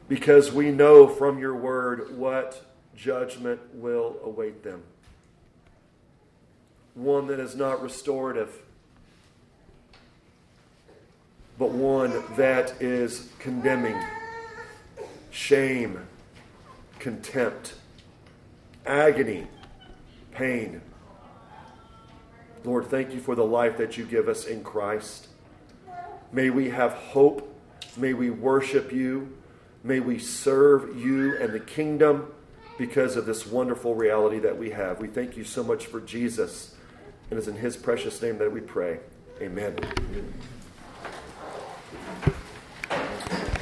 because 0.08 0.52
we 0.52 0.72
know 0.72 1.08
from 1.08 1.38
your 1.38 1.56
word 1.56 2.18
what 2.18 2.69
judgment 3.00 3.60
will 3.74 4.18
await 4.24 4.64
them. 4.64 4.84
One 6.96 7.28
that 7.28 7.40
is 7.40 7.56
not 7.56 7.82
restorative 7.82 8.62
but 11.60 11.72
one 11.72 12.24
that 12.38 12.82
is 12.82 13.28
condemning, 13.38 14.02
shame, 15.30 16.00
contempt, 17.00 17.74
agony, 18.86 19.46
pain. 20.32 20.82
Lord, 22.64 22.88
thank 22.88 23.14
you 23.14 23.20
for 23.20 23.36
the 23.36 23.44
life 23.44 23.78
that 23.78 23.98
you 23.98 24.06
give 24.06 24.30
us 24.30 24.46
in 24.46 24.64
Christ. 24.64 25.28
May 26.32 26.50
we 26.50 26.70
have 26.70 26.94
hope. 26.94 27.54
May 27.98 28.14
we 28.14 28.30
worship 28.30 28.94
you. 28.94 29.36
May 29.84 30.00
we 30.00 30.18
serve 30.18 30.98
you 30.98 31.38
and 31.38 31.52
the 31.52 31.60
kingdom 31.60 32.32
because 32.80 33.18
of 33.18 33.26
this 33.26 33.46
wonderful 33.46 33.94
reality 33.94 34.40
that 34.40 34.58
we 34.58 34.72
have. 34.72 35.00
We 35.02 35.10
thank 35.10 35.36
you 35.36 35.44
so 35.44 35.64
much 35.64 35.86
for 35.86 36.00
Jesus. 36.00 36.76
And 37.30 37.38
it's 37.38 37.50
in 37.50 37.58
his 37.58 37.76
precious 37.76 38.20
name 38.22 38.38
that 38.40 38.52
we 38.52 38.62
pray. 38.62 39.02
Amen. 39.42 39.76